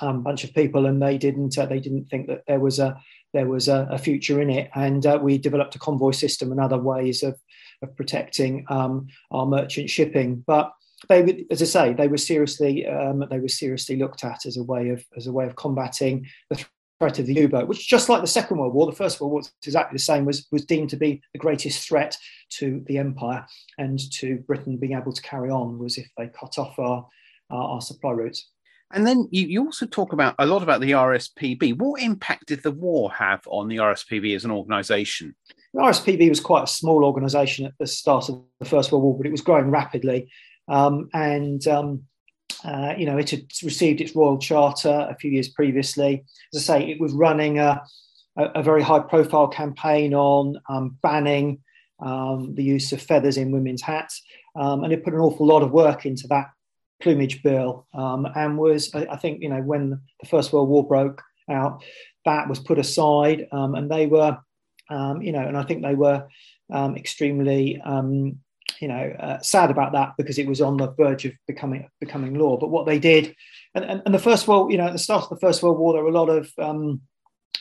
um, 0.00 0.22
bunch 0.22 0.44
of 0.44 0.54
people, 0.54 0.86
and 0.86 1.00
they 1.00 1.18
didn't 1.18 1.56
uh, 1.58 1.66
they 1.66 1.80
didn't 1.80 2.06
think 2.06 2.26
that 2.28 2.42
there 2.46 2.60
was 2.60 2.78
a 2.78 3.00
there 3.32 3.46
was 3.46 3.68
a, 3.68 3.88
a 3.90 3.98
future 3.98 4.40
in 4.40 4.50
it. 4.50 4.70
And 4.74 5.06
uh, 5.06 5.18
we 5.22 5.38
developed 5.38 5.74
a 5.74 5.78
convoy 5.78 6.12
system 6.12 6.50
and 6.50 6.60
other 6.60 6.78
ways 6.78 7.22
of 7.22 7.38
of 7.82 7.96
protecting 7.96 8.66
um, 8.68 9.08
our 9.30 9.46
merchant 9.46 9.88
shipping, 9.88 10.44
but 10.46 10.72
they 11.08 11.46
as 11.50 11.62
I 11.62 11.64
say, 11.64 11.92
they 11.94 12.08
were 12.08 12.18
seriously 12.18 12.86
um, 12.86 13.24
they 13.30 13.38
were 13.38 13.48
seriously 13.48 13.96
looked 13.96 14.24
at 14.24 14.46
as 14.46 14.56
a 14.56 14.62
way 14.62 14.90
of 14.90 15.04
as 15.16 15.26
a 15.26 15.32
way 15.32 15.46
of 15.46 15.56
combating 15.56 16.26
the 16.50 16.64
threat 17.00 17.18
of 17.18 17.26
the 17.26 17.34
U-boat, 17.34 17.66
which 17.66 17.88
just 17.88 18.10
like 18.10 18.20
the 18.20 18.26
Second 18.26 18.58
World 18.58 18.74
War, 18.74 18.84
the 18.84 18.92
First 18.92 19.20
World 19.20 19.32
War 19.32 19.38
was 19.38 19.52
exactly 19.64 19.96
the 19.96 20.02
same, 20.02 20.26
was, 20.26 20.46
was 20.52 20.66
deemed 20.66 20.90
to 20.90 20.98
be 20.98 21.22
the 21.32 21.38
greatest 21.38 21.88
threat 21.88 22.14
to 22.50 22.84
the 22.86 22.98
empire 22.98 23.46
and 23.78 23.98
to 24.12 24.36
Britain 24.46 24.76
being 24.76 24.92
able 24.92 25.12
to 25.12 25.22
carry 25.22 25.50
on 25.50 25.78
was 25.78 25.96
if 25.96 26.06
they 26.18 26.28
cut 26.28 26.58
off 26.58 26.78
our, 26.78 27.08
our, 27.48 27.62
our 27.62 27.80
supply 27.80 28.10
routes. 28.10 28.50
And 28.92 29.06
then 29.06 29.28
you, 29.30 29.46
you 29.46 29.64
also 29.64 29.86
talk 29.86 30.12
about 30.12 30.34
a 30.38 30.46
lot 30.46 30.62
about 30.62 30.80
the 30.80 30.92
RSPB. 30.92 31.78
What 31.78 32.02
impact 32.02 32.46
did 32.46 32.62
the 32.62 32.72
war 32.72 33.10
have 33.12 33.42
on 33.46 33.68
the 33.68 33.76
RSPB 33.76 34.34
as 34.34 34.44
an 34.44 34.50
organisation? 34.50 35.34
The 35.72 35.80
RSPB 35.80 36.28
was 36.28 36.40
quite 36.40 36.64
a 36.64 36.66
small 36.66 37.04
organisation 37.04 37.66
at 37.66 37.74
the 37.78 37.86
start 37.86 38.28
of 38.28 38.42
the 38.58 38.64
First 38.64 38.90
World 38.90 39.04
War, 39.04 39.16
but 39.16 39.26
it 39.26 39.32
was 39.32 39.42
growing 39.42 39.70
rapidly. 39.70 40.28
Um, 40.66 41.08
and 41.14 41.66
um, 41.68 42.02
uh, 42.64 42.94
you 42.98 43.06
know, 43.06 43.16
it 43.16 43.30
had 43.30 43.44
received 43.62 44.00
its 44.00 44.16
royal 44.16 44.38
charter 44.38 45.06
a 45.08 45.16
few 45.16 45.30
years 45.30 45.48
previously. 45.48 46.24
As 46.52 46.68
I 46.68 46.80
say, 46.80 46.90
it 46.90 47.00
was 47.00 47.12
running 47.12 47.58
a, 47.58 47.82
a, 48.36 48.44
a 48.56 48.62
very 48.62 48.82
high 48.82 49.00
profile 49.00 49.48
campaign 49.48 50.14
on 50.14 50.60
um, 50.68 50.96
banning 51.02 51.60
um, 52.04 52.54
the 52.54 52.64
use 52.64 52.92
of 52.92 53.00
feathers 53.00 53.36
in 53.36 53.52
women's 53.52 53.82
hats. 53.82 54.22
Um, 54.56 54.82
and 54.82 54.92
it 54.92 55.04
put 55.04 55.14
an 55.14 55.20
awful 55.20 55.46
lot 55.46 55.62
of 55.62 55.70
work 55.70 56.06
into 56.06 56.26
that 56.28 56.48
plumage 57.00 57.42
bill 57.42 57.86
um, 57.94 58.26
and 58.34 58.58
was, 58.58 58.94
I, 58.94 59.06
I, 59.10 59.16
think, 59.16 59.42
you 59.42 59.48
know, 59.48 59.60
when 59.60 60.00
the 60.20 60.28
First 60.28 60.52
World 60.52 60.68
War 60.68 60.86
broke 60.86 61.22
out. 61.50 61.82
That 62.24 62.48
was 62.48 62.58
put 62.58 62.78
aside, 62.78 63.46
um, 63.52 63.74
and 63.74 63.90
they 63.90 64.06
were, 64.06 64.38
um, 64.88 65.22
you 65.22 65.32
know, 65.32 65.40
and 65.40 65.56
I 65.56 65.62
think 65.62 65.82
they 65.82 65.94
were 65.94 66.26
um, 66.72 66.96
extremely, 66.96 67.80
um, 67.80 68.38
you 68.80 68.88
know, 68.88 69.14
uh, 69.18 69.40
sad 69.40 69.70
about 69.70 69.92
that 69.92 70.12
because 70.16 70.38
it 70.38 70.46
was 70.46 70.60
on 70.60 70.76
the 70.76 70.92
verge 70.92 71.24
of 71.24 71.32
becoming 71.46 71.88
becoming 71.98 72.34
law. 72.34 72.58
But 72.58 72.70
what 72.70 72.86
they 72.86 72.98
did, 72.98 73.34
and, 73.74 73.84
and, 73.84 74.02
and 74.04 74.14
the 74.14 74.18
First 74.18 74.46
World, 74.46 74.70
you 74.70 74.78
know, 74.78 74.86
at 74.86 74.92
the 74.92 74.98
start 74.98 75.24
of 75.24 75.30
the 75.30 75.46
First 75.46 75.62
World 75.62 75.78
War, 75.78 75.94
there 75.94 76.02
were 76.02 76.10
a 76.10 76.12
lot 76.12 76.28
of 76.28 76.52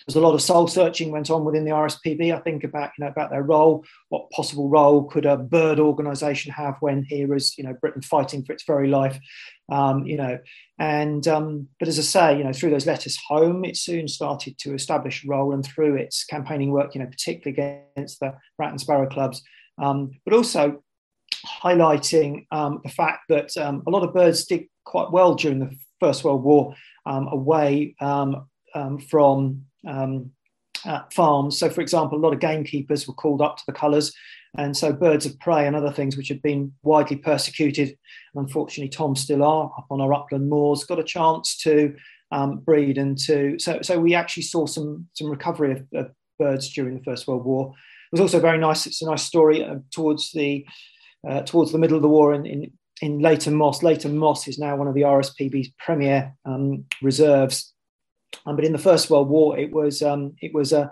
there's 0.07 0.15
a 0.15 0.21
lot 0.21 0.33
of 0.33 0.41
soul 0.41 0.67
searching 0.67 1.11
went 1.11 1.29
on 1.29 1.45
within 1.45 1.65
the 1.65 1.71
RSPB. 1.71 2.33
I 2.33 2.39
think 2.39 2.63
about 2.63 2.91
you 2.97 3.03
know 3.03 3.11
about 3.11 3.29
their 3.29 3.43
role, 3.43 3.85
what 4.09 4.29
possible 4.31 4.69
role 4.69 5.03
could 5.03 5.25
a 5.25 5.37
bird 5.37 5.79
organisation 5.79 6.51
have 6.53 6.75
when 6.79 7.03
here 7.03 7.33
is 7.35 7.57
you 7.57 7.63
know 7.63 7.73
Britain 7.73 8.01
fighting 8.01 8.43
for 8.43 8.53
its 8.53 8.63
very 8.63 8.87
life, 8.87 9.19
um, 9.71 10.05
you 10.05 10.17
know, 10.17 10.39
and 10.77 11.27
um, 11.27 11.67
but 11.79 11.87
as 11.87 11.99
I 11.99 12.03
say, 12.03 12.37
you 12.37 12.43
know 12.43 12.53
through 12.53 12.71
those 12.71 12.87
letters 12.87 13.17
home, 13.27 13.65
it 13.65 13.77
soon 13.77 14.07
started 14.07 14.57
to 14.59 14.73
establish 14.73 15.23
a 15.23 15.27
role, 15.27 15.53
and 15.53 15.65
through 15.65 15.95
its 15.95 16.23
campaigning 16.25 16.71
work, 16.71 16.95
you 16.95 17.01
know, 17.01 17.07
particularly 17.07 17.83
against 17.95 18.19
the 18.19 18.33
rat 18.57 18.71
and 18.71 18.81
sparrow 18.81 19.07
clubs, 19.07 19.41
um, 19.81 20.11
but 20.25 20.33
also 20.33 20.83
highlighting 21.63 22.45
um, 22.51 22.81
the 22.83 22.89
fact 22.89 23.21
that 23.29 23.55
um, 23.57 23.83
a 23.87 23.89
lot 23.89 24.03
of 24.03 24.13
birds 24.13 24.45
did 24.45 24.65
quite 24.85 25.11
well 25.11 25.35
during 25.35 25.59
the 25.59 25.75
First 25.99 26.23
World 26.23 26.43
War 26.43 26.75
um, 27.05 27.27
away 27.27 27.95
from 29.09 29.65
um, 29.87 30.31
farms. 31.11 31.59
So, 31.59 31.69
for 31.69 31.81
example, 31.81 32.17
a 32.17 32.21
lot 32.21 32.33
of 32.33 32.39
gamekeepers 32.39 33.07
were 33.07 33.13
called 33.13 33.41
up 33.41 33.57
to 33.57 33.63
the 33.67 33.73
colours. 33.73 34.13
And 34.57 34.75
so, 34.75 34.91
birds 34.91 35.25
of 35.25 35.39
prey 35.39 35.67
and 35.67 35.75
other 35.75 35.91
things 35.91 36.17
which 36.17 36.29
had 36.29 36.41
been 36.41 36.73
widely 36.83 37.17
persecuted, 37.17 37.97
unfortunately, 38.35 38.89
Tom 38.89 39.15
still 39.15 39.43
are 39.43 39.71
up 39.77 39.87
on 39.89 40.01
our 40.01 40.13
upland 40.13 40.49
moors, 40.49 40.83
got 40.83 40.99
a 40.99 41.03
chance 41.03 41.57
to 41.57 41.95
um, 42.31 42.59
breed 42.59 42.97
and 42.97 43.17
to. 43.25 43.57
So, 43.59 43.79
so 43.81 43.99
we 43.99 44.15
actually 44.15 44.43
saw 44.43 44.65
some 44.65 45.07
some 45.13 45.29
recovery 45.29 45.73
of, 45.73 45.85
of, 45.93 46.11
birds 46.39 46.69
during 46.69 46.97
the 46.97 47.03
First 47.03 47.27
World 47.27 47.43
War. 47.43 47.67
It 47.67 48.13
was 48.13 48.21
also 48.21 48.39
very 48.39 48.57
nice. 48.57 48.87
It's 48.87 49.01
a 49.01 49.05
nice 49.05 49.23
story 49.23 49.61
uh, 49.61 49.79
towards 49.91 50.31
the 50.31 50.65
uh, 51.29 51.41
towards 51.41 51.73
the 51.73 51.77
middle 51.77 51.97
of 51.97 52.01
the 52.01 52.07
war 52.07 52.33
in, 52.33 52.45
in 52.45 52.71
in 53.01 53.19
Leighton 53.19 53.53
Moss. 53.53 53.83
Leighton 53.83 54.17
Moss 54.17 54.47
is 54.47 54.57
now 54.57 54.75
one 54.77 54.87
of 54.87 54.93
the 54.93 55.01
RSPB's 55.01 55.69
premier 55.79 56.33
um, 56.45 56.85
reserves 57.01 57.73
um, 58.45 58.55
but 58.55 58.65
in 58.65 58.71
the 58.71 58.77
First 58.77 59.09
World 59.09 59.29
War, 59.29 59.57
it 59.57 59.71
was 59.71 60.01
um, 60.01 60.35
it 60.41 60.53
was 60.53 60.73
a 60.73 60.91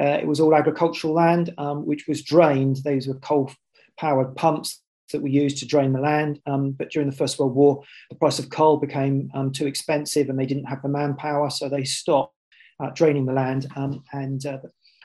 uh, 0.00 0.18
it 0.20 0.26
was 0.26 0.40
all 0.40 0.54
agricultural 0.54 1.14
land, 1.14 1.52
um, 1.58 1.84
which 1.84 2.06
was 2.06 2.22
drained. 2.22 2.76
These 2.84 3.08
were 3.08 3.14
coal-powered 3.14 4.36
pumps 4.36 4.80
that 5.12 5.22
were 5.22 5.28
used 5.28 5.58
to 5.58 5.66
drain 5.66 5.92
the 5.92 6.00
land. 6.00 6.40
Um, 6.46 6.72
but 6.72 6.90
during 6.90 7.10
the 7.10 7.16
First 7.16 7.38
World 7.38 7.54
War, 7.54 7.82
the 8.10 8.16
price 8.16 8.38
of 8.38 8.50
coal 8.50 8.76
became 8.76 9.30
um, 9.34 9.50
too 9.50 9.66
expensive, 9.66 10.28
and 10.28 10.38
they 10.38 10.46
didn't 10.46 10.66
have 10.66 10.82
the 10.82 10.88
manpower, 10.88 11.50
so 11.50 11.68
they 11.68 11.84
stopped 11.84 12.34
uh, 12.78 12.90
draining 12.90 13.26
the 13.26 13.32
land. 13.32 13.66
Um, 13.74 14.04
and 14.12 14.44
uh, 14.46 14.58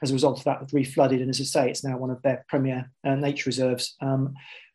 as 0.03 0.11
a 0.11 0.13
result 0.13 0.37
of 0.37 0.43
that, 0.43 0.61
it 0.61 0.67
reflooded. 0.69 1.21
And 1.21 1.29
as 1.29 1.41
I 1.41 1.45
say, 1.45 1.69
it's 1.69 1.83
now 1.83 1.97
one 1.97 2.11
of 2.11 2.21
their 2.21 2.45
premier 2.47 2.91
uh, 3.03 3.15
nature 3.15 3.47
reserves 3.47 3.95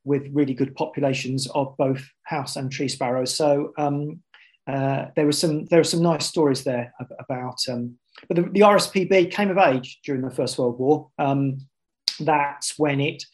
with 0.05 0.27
really 0.33 0.55
good 0.55 0.75
populations 0.75 1.47
of 1.49 1.77
both 1.77 2.03
house 2.23 2.57
and 2.57 2.73
tree 2.73 2.89
sparrows. 2.89 3.35
So 3.35 3.73
um, 3.77 4.23
uh, 4.69 5.07
there 5.17 5.25
were 5.25 5.33
some 5.33 5.65
there 5.67 5.81
are 5.81 5.85
some 5.85 6.03
nice 6.03 6.27
stories 6.27 6.63
there 6.63 6.93
about. 7.19 7.59
Um, 7.69 7.97
but 8.29 8.37
the, 8.37 8.43
the, 8.43 8.61
RSPB 8.61 9.31
came 9.31 9.51
of 9.51 9.59
age 9.59 10.01
during 10.05 10.23
the 10.23 10.31
First 10.31 10.59
World 10.59 10.79
War. 10.79 11.09
Um, 11.19 11.59
that's 12.21 12.79
when 12.79 13.01
it 13.01 13.25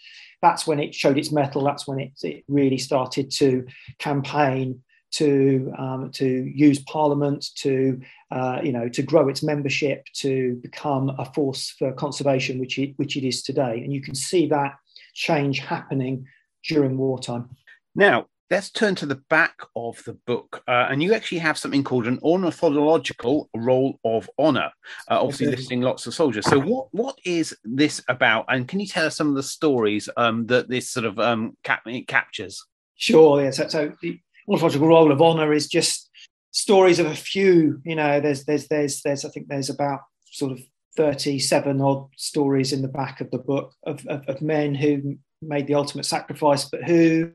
that's 0.42 0.66
when 0.66 0.78
it 0.78 0.94
showed 0.94 1.18
its 1.18 1.32
mettle. 1.32 1.64
That's 1.64 1.88
when 1.88 1.98
it, 1.98 2.12
it 2.22 2.44
really 2.48 2.78
started 2.78 3.30
to 3.32 3.66
campaign 3.98 4.82
to 5.12 5.72
um, 5.76 6.10
to 6.12 6.26
use 6.26 6.80
Parliament 6.84 7.46
to 7.56 8.00
uh, 8.30 8.60
you 8.62 8.72
know 8.72 8.88
to 8.88 9.02
grow 9.02 9.28
its 9.28 9.42
membership 9.42 10.04
to 10.14 10.60
become 10.62 11.10
a 11.18 11.24
force 11.32 11.70
for 11.70 11.92
conservation, 11.92 12.60
which 12.60 12.78
it, 12.78 12.92
which 12.96 13.16
it 13.16 13.26
is 13.26 13.42
today. 13.42 13.80
And 13.82 13.92
you 13.92 14.02
can 14.02 14.14
see 14.14 14.46
that 14.48 14.74
change 15.14 15.58
happening 15.58 16.26
during 16.68 16.96
wartime. 16.96 17.50
Now, 17.94 18.26
let's 18.50 18.70
turn 18.70 18.94
to 18.96 19.06
the 19.06 19.20
back 19.30 19.58
of 19.74 20.02
the 20.04 20.12
book. 20.26 20.62
Uh, 20.68 20.86
and 20.90 21.02
you 21.02 21.14
actually 21.14 21.38
have 21.38 21.58
something 21.58 21.84
called 21.84 22.06
an 22.06 22.18
ornithological 22.22 23.48
roll 23.54 23.98
of 24.04 24.28
honor, 24.38 24.70
uh, 25.10 25.20
obviously 25.20 25.48
okay. 25.48 25.56
listing 25.56 25.80
lots 25.80 26.06
of 26.06 26.14
soldiers. 26.14 26.46
So, 26.46 26.60
what 26.60 26.88
what 26.92 27.18
is 27.24 27.56
this 27.64 28.02
about? 28.08 28.46
And 28.48 28.68
can 28.68 28.80
you 28.80 28.86
tell 28.86 29.06
us 29.06 29.16
some 29.16 29.28
of 29.28 29.34
the 29.34 29.42
stories 29.42 30.08
um, 30.16 30.46
that 30.46 30.68
this 30.68 30.90
sort 30.90 31.06
of 31.06 31.18
um, 31.18 31.56
cap- 31.62 31.86
captures? 32.06 32.64
Sure. 32.96 33.42
Yeah. 33.42 33.50
So, 33.50 33.68
so, 33.68 33.92
the 34.02 34.18
ornithological 34.48 34.88
roll 34.88 35.12
of 35.12 35.22
honor 35.22 35.52
is 35.52 35.68
just 35.68 36.10
stories 36.50 36.98
of 36.98 37.06
a 37.06 37.14
few. 37.14 37.80
You 37.84 37.96
know, 37.96 38.20
there's 38.20 38.44
there's 38.44 38.68
there's 38.68 39.02
there's 39.02 39.24
I 39.24 39.30
think 39.30 39.48
there's 39.48 39.70
about 39.70 40.00
sort 40.30 40.52
of 40.52 40.60
37 40.96 41.80
odd 41.80 42.08
stories 42.16 42.72
in 42.72 42.82
the 42.82 42.88
back 42.88 43.20
of 43.20 43.30
the 43.30 43.38
book 43.38 43.72
of, 43.84 44.04
of, 44.06 44.22
of 44.28 44.40
men 44.40 44.74
who 44.74 45.16
made 45.42 45.66
the 45.66 45.74
ultimate 45.74 46.06
sacrifice, 46.06 46.64
but 46.64 46.84
who 46.84 47.32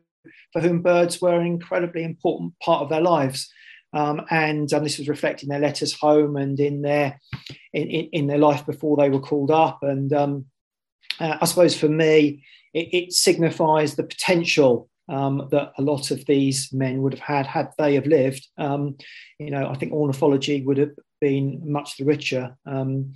for 0.54 0.62
whom 0.62 0.82
birds 0.82 1.22
were 1.22 1.40
an 1.40 1.46
incredibly 1.46 2.04
important 2.04 2.54
part 2.60 2.82
of 2.82 2.90
their 2.90 3.02
lives. 3.02 3.52
Um, 3.94 4.22
and 4.30 4.72
um, 4.74 4.84
this 4.84 5.00
was 5.00 5.10
reflected 5.10 5.46
in 5.46 5.50
their 5.50 5.60
letters 5.60 5.94
home 5.94 6.36
and 6.36 6.60
in 6.60 6.84
their 6.84 7.20
in, 7.74 7.90
in, 7.90 8.10
in 8.12 8.28
their 8.28 8.38
life 8.38 8.66
before 8.66 8.98
they 8.98 9.10
were 9.10 9.20
called 9.20 9.52
up. 9.52 9.80
And 9.82 10.14
um, 10.14 10.46
uh, 11.20 11.38
I 11.42 11.46
suppose 11.46 11.76
for 11.76 11.90
me, 11.90 12.44
it, 12.74 12.94
it 12.94 13.14
signifies 13.14 13.96
the 13.96 14.04
potential 14.04 14.90
um, 15.10 15.48
that 15.52 15.74
a 15.78 15.82
lot 15.82 16.12
of 16.12 16.24
these 16.26 16.72
men 16.72 17.02
would 17.02 17.14
have 17.14 17.22
had 17.22 17.48
had 17.48 17.72
they 17.78 17.96
have 17.96 18.06
lived. 18.06 18.48
Um, 18.58 18.96
you 19.40 19.50
know, 19.50 19.68
I 19.68 19.76
think 19.76 19.92
ornithology 19.92 20.64
would 20.64 20.78
have 20.78 20.92
been 21.20 21.62
much 21.66 21.98
the 21.98 22.06
richer. 22.06 22.56
Um, 22.66 23.16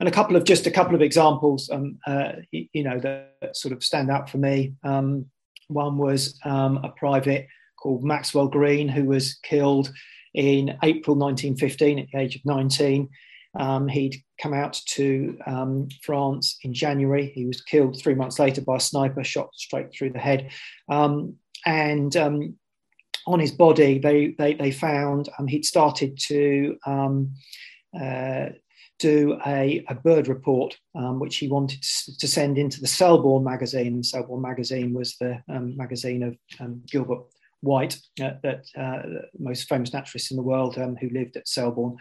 and 0.00 0.08
a 0.08 0.12
couple 0.12 0.36
of 0.36 0.44
just 0.44 0.66
a 0.66 0.70
couple 0.70 0.94
of 0.94 1.02
examples, 1.02 1.70
uh, 2.06 2.32
you 2.50 2.82
know, 2.82 2.98
that 2.98 3.56
sort 3.56 3.72
of 3.72 3.84
stand 3.84 4.10
out 4.10 4.28
for 4.28 4.38
me. 4.38 4.74
Um, 4.82 5.26
one 5.68 5.98
was 5.98 6.38
um, 6.44 6.78
a 6.78 6.90
private 6.90 7.46
called 7.80 8.04
Maxwell 8.04 8.48
Green, 8.48 8.88
who 8.88 9.04
was 9.04 9.34
killed 9.42 9.92
in 10.34 10.76
April 10.82 11.16
1915 11.16 11.98
at 11.98 12.06
the 12.12 12.18
age 12.18 12.36
of 12.36 12.44
19. 12.44 13.08
Um, 13.56 13.86
he'd 13.86 14.16
come 14.40 14.52
out 14.52 14.80
to 14.86 15.38
um, 15.46 15.88
France 16.02 16.58
in 16.62 16.74
January. 16.74 17.30
He 17.34 17.46
was 17.46 17.60
killed 17.60 17.98
three 17.98 18.14
months 18.14 18.38
later 18.38 18.60
by 18.60 18.76
a 18.76 18.80
sniper, 18.80 19.22
shot 19.22 19.50
straight 19.54 19.92
through 19.92 20.10
the 20.10 20.18
head. 20.18 20.50
Um, 20.88 21.36
and 21.64 22.16
um, 22.16 22.56
on 23.26 23.38
his 23.38 23.52
body, 23.52 23.98
they, 23.98 24.34
they, 24.38 24.54
they 24.54 24.70
found 24.70 25.28
um, 25.38 25.46
he'd 25.46 25.64
started 25.64 26.18
to 26.26 26.76
um, 26.84 27.32
uh, 27.98 28.46
do 28.98 29.38
a, 29.46 29.84
a 29.88 29.94
bird 29.94 30.28
report, 30.28 30.76
um, 30.94 31.18
which 31.18 31.36
he 31.36 31.48
wanted 31.48 31.82
to 31.82 32.28
send 32.28 32.58
into 32.58 32.80
the 32.80 32.86
Selborne 32.86 33.44
magazine. 33.44 34.02
Selborne 34.02 34.42
magazine 34.42 34.92
was 34.94 35.16
the 35.16 35.42
um, 35.48 35.76
magazine 35.76 36.22
of 36.22 36.36
um, 36.60 36.82
Gilbert 36.86 37.24
White, 37.60 37.98
uh, 38.22 38.32
that 38.42 38.64
uh, 38.76 39.02
most 39.38 39.68
famous 39.68 39.92
naturalist 39.92 40.30
in 40.30 40.36
the 40.36 40.42
world 40.42 40.78
um, 40.78 40.96
who 40.96 41.08
lived 41.10 41.36
at 41.36 41.48
Selborne. 41.48 41.96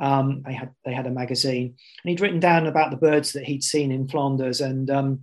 Um, 0.00 0.42
they 0.44 0.52
had 0.52 0.70
they 0.84 0.92
had 0.92 1.06
a 1.06 1.10
magazine, 1.10 1.66
and 2.02 2.10
he'd 2.10 2.20
written 2.20 2.40
down 2.40 2.66
about 2.66 2.90
the 2.90 2.96
birds 2.96 3.32
that 3.32 3.44
he'd 3.44 3.62
seen 3.62 3.92
in 3.92 4.08
Flanders, 4.08 4.60
and 4.60 4.90
um, 4.90 5.20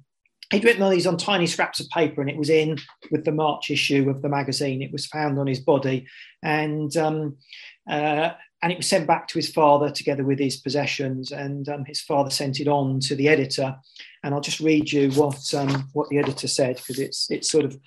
he'd 0.50 0.64
written 0.64 0.82
all 0.82 0.90
these 0.90 1.08
on 1.08 1.18
tiny 1.18 1.46
scraps 1.46 1.82
of 1.82 1.90
paper, 1.90 2.22
and 2.22 2.30
it 2.30 2.38
was 2.38 2.50
in 2.50 2.78
with 3.12 3.26
the 3.26 3.34
March 3.34 3.70
issue 3.70 4.10
of 4.10 4.22
the 4.22 4.30
magazine. 4.30 4.82
It 4.82 4.94
was 4.94 5.06
found 5.06 5.38
on 5.38 5.48
his 5.48 5.60
body, 5.60 6.08
and 6.42 6.96
uh, 6.96 8.32
and 8.62 8.72
it 8.72 8.78
was 8.78 8.88
sent 8.88 9.08
back 9.08 9.28
to 9.28 9.40
his 9.40 9.50
father 9.50 9.90
together 9.90 10.24
with 10.24 10.40
his 10.40 10.58
possessions. 10.58 11.32
And 11.32 11.68
um, 11.68 11.84
his 11.86 12.02
father 12.02 12.30
sent 12.30 12.60
it 12.60 12.68
on 12.68 13.00
to 13.02 13.16
the 13.16 13.28
editor. 13.28 13.76
And 14.24 14.34
I'll 14.34 14.42
just 14.42 14.60
read 14.60 14.92
you 14.92 15.10
what 15.12 15.54
um, 15.56 15.90
what 15.94 16.10
the 16.10 16.20
editor 16.20 16.48
said 16.48 16.78
because 16.78 17.00
it's 17.00 17.30
it's 17.32 17.50
sort 17.50 17.66
of 17.66 17.78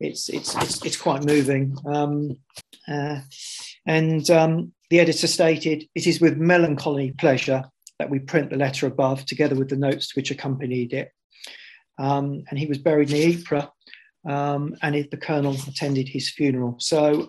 it's 0.00 0.28
it's 0.28 0.54
it's, 0.56 0.84
it's 0.84 0.96
quite 0.96 1.24
moving. 1.24 1.76
Um, 1.86 2.36
uh, 2.88 3.20
and 3.86 4.28
um, 4.30 4.72
the 4.90 4.98
editor 4.98 5.28
stated, 5.28 5.88
"It 5.94 6.06
is 6.08 6.20
with 6.20 6.36
melancholy 6.36 7.12
pleasure 7.12 7.64
that 7.98 8.10
we 8.10 8.18
print 8.18 8.50
the 8.50 8.56
letter 8.56 8.86
above, 8.86 9.24
together 9.26 9.54
with 9.54 9.68
the 9.68 9.76
notes 9.76 10.16
which 10.16 10.32
accompanied 10.32 10.92
it." 10.92 11.12
Um, 11.98 12.42
and 12.50 12.58
he 12.58 12.66
was 12.66 12.78
buried 12.78 13.12
in 13.12 13.32
Ypres, 13.32 13.64
um, 14.28 14.74
and 14.82 14.96
it, 14.96 15.12
the 15.12 15.16
colonel 15.16 15.56
attended 15.68 16.08
his 16.08 16.30
funeral. 16.30 16.76
So 16.78 17.28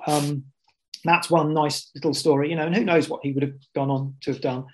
that's 1.07 1.29
one 1.29 1.53
nice 1.53 1.89
little 1.95 2.13
story, 2.13 2.49
you 2.49 2.55
know, 2.55 2.65
and 2.65 2.75
who 2.75 2.83
knows 2.83 3.09
what 3.09 3.21
he 3.23 3.31
would 3.31 3.43
have 3.43 3.55
gone 3.75 3.89
on 3.89 4.15
to 4.21 4.31
have 4.31 4.41
done. 4.41 4.65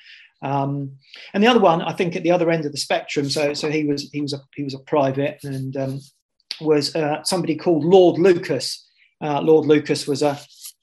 Um, 0.42 0.98
and 1.34 1.42
the 1.42 1.48
other 1.48 1.60
one, 1.60 1.82
I 1.82 1.94
think, 1.94 2.16
at 2.16 2.24
the 2.24 2.32
other 2.32 2.52
end 2.52 2.66
of 2.66 2.72
the 2.72 2.78
spectrum. 2.78 3.30
So, 3.30 3.54
so 3.54 3.70
he 3.70 3.86
was 3.86 4.10
he 4.12 4.22
was 4.22 4.34
a 4.34 4.42
he 4.56 4.64
was 4.64 4.74
a 4.74 4.80
private 4.80 5.40
and 5.44 5.76
um, 5.78 6.02
was 6.60 6.96
uh, 6.96 7.24
somebody 7.24 7.56
called 7.56 7.86
Lord 7.86 8.20
Lucas. 8.20 8.86
Uh, 9.22 9.42
Lord 9.42 9.66
Lucas 9.66 10.06
was 10.06 10.22
a 10.22 10.38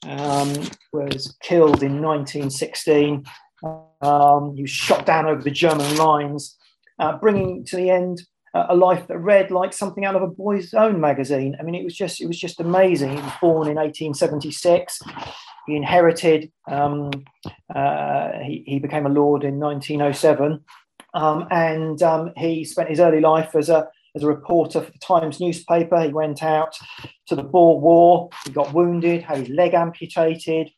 um, 0.07 0.53
was 0.91 1.35
killed 1.43 1.83
in 1.83 2.01
1916. 2.01 3.23
Um, 4.01 4.55
he 4.55 4.63
was 4.63 4.71
shot 4.71 5.05
down 5.05 5.27
over 5.27 5.43
the 5.43 5.51
German 5.51 5.95
lines, 5.95 6.57
uh, 6.97 7.17
bringing 7.17 7.63
to 7.65 7.75
the 7.75 7.91
end 7.91 8.23
a 8.53 8.75
life 8.75 9.07
that 9.07 9.17
read 9.17 9.49
like 9.49 9.73
something 9.73 10.03
out 10.03 10.15
of 10.15 10.21
a 10.21 10.27
boy's 10.27 10.73
own 10.73 10.99
magazine. 10.99 11.55
I 11.59 11.63
mean, 11.63 11.75
it 11.75 11.83
was 11.83 11.95
just 11.95 12.21
it 12.21 12.27
was 12.27 12.39
just 12.39 12.59
amazing. 12.59 13.11
He 13.11 13.21
was 13.21 13.33
born 13.41 13.67
in 13.67 13.75
1876. 13.75 14.99
he 15.67 15.75
inherited. 15.75 16.51
Um, 16.69 17.11
uh, 17.73 18.31
he, 18.43 18.63
he 18.67 18.79
became 18.79 19.05
a 19.05 19.09
lord 19.09 19.43
in 19.43 19.59
1907, 19.59 20.59
um, 21.13 21.47
and 21.49 22.01
um, 22.03 22.33
he 22.35 22.65
spent 22.65 22.89
his 22.89 22.99
early 22.99 23.21
life 23.21 23.55
as 23.55 23.69
a 23.69 23.87
as 24.15 24.23
a 24.23 24.27
reporter 24.27 24.81
for 24.81 24.91
the 24.91 24.99
Times 24.99 25.39
newspaper. 25.39 26.01
He 26.01 26.09
went 26.09 26.43
out 26.43 26.77
to 27.27 27.35
the 27.35 27.43
Boer 27.43 27.79
War. 27.79 28.29
He 28.45 28.51
got 28.51 28.73
wounded, 28.73 29.23
had 29.23 29.37
his 29.37 29.49
leg 29.49 29.73
amputated 29.73 30.69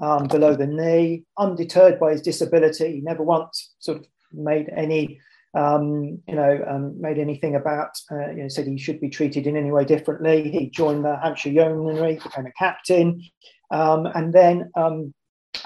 um, 0.00 0.26
below 0.28 0.54
the 0.54 0.66
knee. 0.66 1.24
Undeterred 1.38 2.00
by 2.00 2.12
his 2.12 2.22
disability, 2.22 2.92
he 2.94 3.00
never 3.02 3.22
once 3.22 3.74
sort 3.78 3.98
of 3.98 4.06
made 4.32 4.70
any 4.74 5.20
um, 5.54 6.18
you 6.26 6.34
know, 6.34 6.64
um, 6.66 7.00
made 7.00 7.18
anything 7.18 7.56
about, 7.56 7.90
uh, 8.10 8.30
you 8.30 8.42
know, 8.42 8.48
said 8.48 8.66
he 8.66 8.78
should 8.78 9.00
be 9.00 9.10
treated 9.10 9.46
in 9.46 9.56
any 9.56 9.70
way 9.70 9.84
differently. 9.84 10.50
He 10.50 10.70
joined 10.70 11.04
the 11.04 11.16
Hampshire 11.16 11.50
Yeomanry, 11.50 12.14
became 12.22 12.46
a 12.46 12.52
captain, 12.52 13.22
um, 13.70 14.06
and 14.06 14.32
then 14.32 14.70
um, 14.74 15.12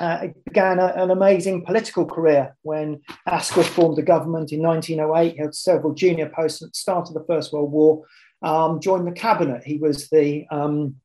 uh, 0.01 0.29
began 0.45 0.81
a, 0.81 0.87
an 0.97 1.11
amazing 1.11 1.65
political 1.65 2.05
career 2.05 2.57
when 2.63 3.01
Asquith 3.27 3.69
formed 3.69 3.97
the 3.97 4.03
government 4.03 4.53
in 4.53 4.61
1908. 4.61 5.33
He 5.33 5.39
held 5.39 5.55
several 5.55 5.95
junior 5.95 6.29
posts 6.29 6.63
at 6.63 6.71
the 6.71 6.75
start 6.75 7.09
of 7.09 7.15
the 7.15 7.25
First 7.29 7.53
World 7.53 7.71
War, 7.71 8.05
um, 8.43 8.81
joined 8.81 9.07
the 9.07 9.13
cabinet. 9.13 9.63
He 9.65 9.79
was 9.79 10.09
the 10.09 10.47
um, 10.51 10.97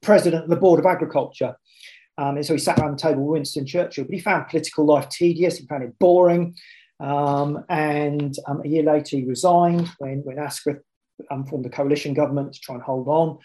president 0.00 0.44
of 0.44 0.50
the 0.50 0.56
Board 0.56 0.80
of 0.80 0.86
Agriculture. 0.86 1.56
And 2.16 2.46
so 2.46 2.54
he 2.54 2.60
sat 2.60 2.78
around 2.78 2.92
the 2.92 3.02
table 3.02 3.24
with 3.24 3.32
Winston 3.32 3.66
Churchill, 3.66 4.04
but 4.04 4.14
he 4.14 4.20
found 4.20 4.46
political 4.46 4.86
life 4.86 5.08
tedious, 5.08 5.58
he 5.58 5.66
found 5.66 5.82
it 5.82 5.98
boring. 5.98 6.54
Um, 7.00 7.64
and 7.68 8.36
um, 8.46 8.62
a 8.64 8.68
year 8.68 8.82
later, 8.82 9.16
he 9.16 9.24
resigned 9.24 9.90
when, 9.98 10.20
when 10.24 10.38
Asquith 10.38 10.80
um, 11.30 11.44
formed 11.46 11.64
the 11.64 11.70
coalition 11.70 12.14
government 12.14 12.54
to 12.54 12.60
try 12.60 12.74
and 12.74 12.84
hold 12.84 13.08
on 13.08 13.38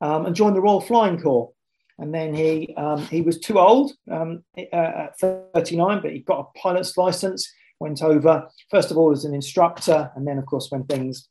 um, 0.00 0.26
and 0.26 0.36
joined 0.36 0.56
the 0.56 0.60
Royal 0.60 0.80
Flying 0.80 1.20
Corps. 1.20 1.52
And 1.98 2.12
then 2.12 2.34
he, 2.34 2.74
um, 2.76 3.06
he 3.06 3.20
was 3.20 3.38
too 3.38 3.58
old 3.58 3.92
uh, 4.10 4.34
at 4.56 5.18
39, 5.20 6.00
but 6.02 6.12
he 6.12 6.20
got 6.20 6.40
a 6.40 6.58
pilot's 6.58 6.96
license, 6.96 7.48
went 7.78 8.02
over, 8.02 8.48
first 8.70 8.90
of 8.90 8.98
all, 8.98 9.12
as 9.12 9.24
an 9.24 9.34
instructor. 9.34 10.10
And 10.16 10.26
then, 10.26 10.38
of 10.38 10.46
course, 10.46 10.68
when 10.70 10.84
things 10.84 11.28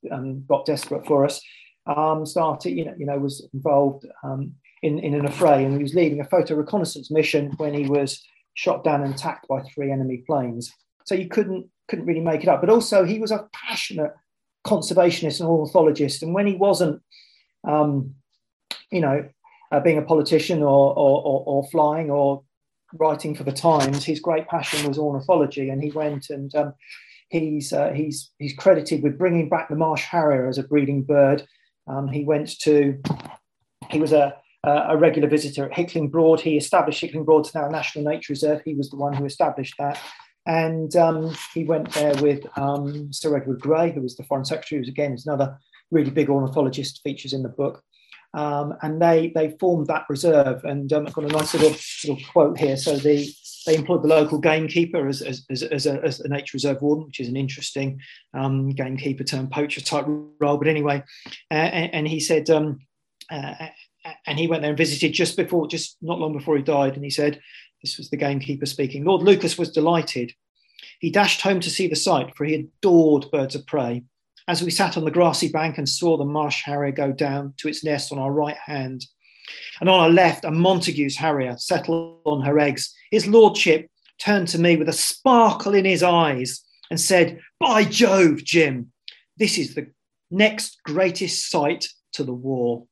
got 0.47 0.65
desperate 0.65 1.05
for 1.05 1.25
us, 1.25 1.41
started, 2.23 2.69
you 2.69 2.85
know, 2.85 2.93
you 2.97 3.05
know, 3.05 3.17
was 3.17 3.45
involved 3.53 4.05
in, 4.83 4.99
in 4.99 5.13
an 5.15 5.27
affray. 5.27 5.65
And 5.65 5.75
he 5.75 5.83
was 5.83 5.95
leading 5.95 6.21
a 6.21 6.25
photo 6.25 6.55
reconnaissance 6.55 7.11
mission 7.11 7.51
when 7.57 7.73
he 7.73 7.85
was 7.85 8.25
shot 8.53 8.85
down 8.85 9.03
and 9.03 9.13
attacked 9.13 9.49
by 9.49 9.61
three 9.63 9.91
enemy 9.91 10.23
planes 10.25 10.71
so 11.05 11.15
you 11.15 11.27
couldn't 11.27 11.67
couldn't 11.87 12.05
really 12.05 12.21
make 12.21 12.43
it 12.43 12.49
up. 12.49 12.61
But 12.61 12.69
also, 12.69 13.03
he 13.03 13.19
was 13.19 13.31
a 13.31 13.47
passionate 13.53 14.13
conservationist 14.65 15.39
and 15.39 15.49
ornithologist, 15.49 16.23
and 16.23 16.33
when 16.33 16.47
he 16.47 16.55
wasn't, 16.55 17.01
um, 17.67 18.15
you 18.91 19.01
know, 19.01 19.27
uh, 19.71 19.79
being 19.79 19.97
a 19.97 20.03
politician 20.03 20.61
or, 20.61 20.93
or, 20.95 21.43
or, 21.45 21.67
flying 21.71 22.11
or 22.11 22.43
writing 22.93 23.33
for 23.35 23.43
the 23.43 23.51
Times, 23.51 24.05
his 24.05 24.19
great 24.19 24.47
passion 24.47 24.87
was 24.87 24.99
ornithology, 24.99 25.69
and 25.69 25.81
he 25.81 25.91
went 25.91 26.29
and 26.29 26.53
um, 26.55 26.73
he's 27.29 27.73
uh, 27.73 27.91
he's 27.91 28.31
he's 28.37 28.53
credited 28.53 29.01
with 29.03 29.17
bringing 29.17 29.49
back 29.49 29.69
the 29.69 29.75
marsh 29.75 30.03
harrier 30.03 30.47
as 30.47 30.57
a 30.57 30.63
breeding 30.63 31.03
bird. 31.03 31.45
Um, 31.87 32.07
he 32.07 32.23
went 32.23 32.59
to 32.61 33.01
he 33.89 33.99
was 33.99 34.13
a 34.13 34.35
a 34.65 34.95
regular 34.95 35.27
visitor 35.27 35.65
at 35.65 35.73
Hickling 35.73 36.09
Broad. 36.09 36.39
He 36.39 36.55
established 36.55 37.01
Hickling 37.01 37.25
Broad 37.25 37.45
as 37.45 37.53
now 37.53 37.65
a 37.65 37.69
national 37.69 38.05
nature 38.05 38.31
reserve. 38.31 38.61
He 38.63 38.73
was 38.73 38.89
the 38.89 38.95
one 38.95 39.13
who 39.13 39.25
established 39.25 39.75
that. 39.77 39.99
And 40.45 40.95
um, 40.95 41.33
he 41.53 41.63
went 41.63 41.91
there 41.93 42.15
with 42.21 42.45
um, 42.57 43.11
Sir 43.13 43.35
Edward 43.37 43.61
Grey, 43.61 43.91
who 43.91 44.01
was 44.01 44.17
the 44.17 44.23
Foreign 44.23 44.45
Secretary, 44.45 44.79
who's 44.79 44.89
again 44.89 45.17
another 45.25 45.57
really 45.91 46.11
big 46.11 46.29
ornithologist, 46.29 47.01
features 47.03 47.33
in 47.33 47.43
the 47.43 47.49
book. 47.49 47.81
Um, 48.33 48.73
and 48.81 49.01
they 49.01 49.31
they 49.35 49.55
formed 49.59 49.87
that 49.87 50.05
reserve. 50.09 50.63
And 50.63 50.91
um, 50.91 51.07
I've 51.07 51.13
got 51.13 51.25
a 51.25 51.27
nice 51.27 51.53
little, 51.53 51.75
little 52.03 52.25
quote 52.31 52.57
here. 52.57 52.75
So 52.75 52.97
the, 52.97 53.31
they 53.65 53.75
employed 53.75 54.03
the 54.03 54.07
local 54.07 54.39
gamekeeper 54.39 55.07
as, 55.07 55.21
as, 55.21 55.45
as, 55.49 55.85
a, 55.85 56.03
as 56.03 56.19
a, 56.19 56.27
nature 56.27 56.55
reserve 56.55 56.81
warden, 56.81 57.05
which 57.05 57.19
is 57.19 57.29
an 57.29 57.37
interesting 57.37 58.01
um, 58.33 58.71
gamekeeper 58.71 59.23
turned 59.23 59.51
poacher 59.51 59.81
type 59.81 60.05
role. 60.07 60.57
But 60.57 60.67
anyway, 60.67 61.03
uh, 61.51 61.53
and, 61.53 61.93
and, 61.93 62.07
he 62.07 62.19
said, 62.19 62.49
uh, 62.49 62.73
and 64.27 64.39
he 64.39 64.47
went 64.47 64.61
there 64.61 64.71
and 64.71 64.77
visited 64.77 65.13
just 65.13 65.37
before, 65.37 65.67
just 65.67 65.97
not 66.01 66.19
long 66.19 66.33
before 66.33 66.57
he 66.57 66.63
died. 66.63 66.95
And 66.95 67.03
he 67.03 67.09
said, 67.09 67.39
this 67.83 67.97
was 67.97 68.09
the 68.09 68.17
gamekeeper 68.17 68.65
speaking. 68.65 69.03
Lord 69.03 69.21
Lucas 69.21 69.57
was 69.57 69.69
delighted. 69.69 70.33
He 70.99 71.11
dashed 71.11 71.41
home 71.41 71.59
to 71.59 71.69
see 71.69 71.87
the 71.87 71.95
sight, 71.95 72.35
for 72.35 72.45
he 72.45 72.55
adored 72.55 73.29
birds 73.31 73.55
of 73.55 73.67
prey. 73.67 74.03
As 74.47 74.63
we 74.63 74.71
sat 74.71 74.97
on 74.97 75.05
the 75.05 75.11
grassy 75.11 75.49
bank 75.49 75.77
and 75.77 75.87
saw 75.87 76.17
the 76.17 76.25
marsh 76.25 76.63
harrier 76.63 76.91
go 76.91 77.11
down 77.11 77.53
to 77.57 77.67
its 77.67 77.83
nest 77.83 78.11
on 78.11 78.19
our 78.19 78.31
right 78.31 78.57
hand, 78.57 79.05
and 79.79 79.89
on 79.89 79.99
our 79.99 80.09
left, 80.09 80.45
a 80.45 80.51
Montagu's 80.51 81.17
harrier 81.17 81.57
settled 81.57 82.21
on 82.25 82.41
her 82.41 82.57
eggs, 82.59 82.93
his 83.11 83.27
lordship 83.27 83.89
turned 84.17 84.47
to 84.49 84.59
me 84.59 84.77
with 84.77 84.87
a 84.87 84.93
sparkle 84.93 85.73
in 85.73 85.85
his 85.85 86.03
eyes 86.03 86.63
and 86.89 86.99
said, 86.99 87.39
By 87.59 87.83
Jove, 87.83 88.43
Jim, 88.43 88.91
this 89.37 89.57
is 89.57 89.75
the 89.75 89.87
next 90.31 90.81
greatest 90.83 91.49
sight 91.49 91.87
to 92.13 92.23
the 92.23 92.33
war. 92.33 92.85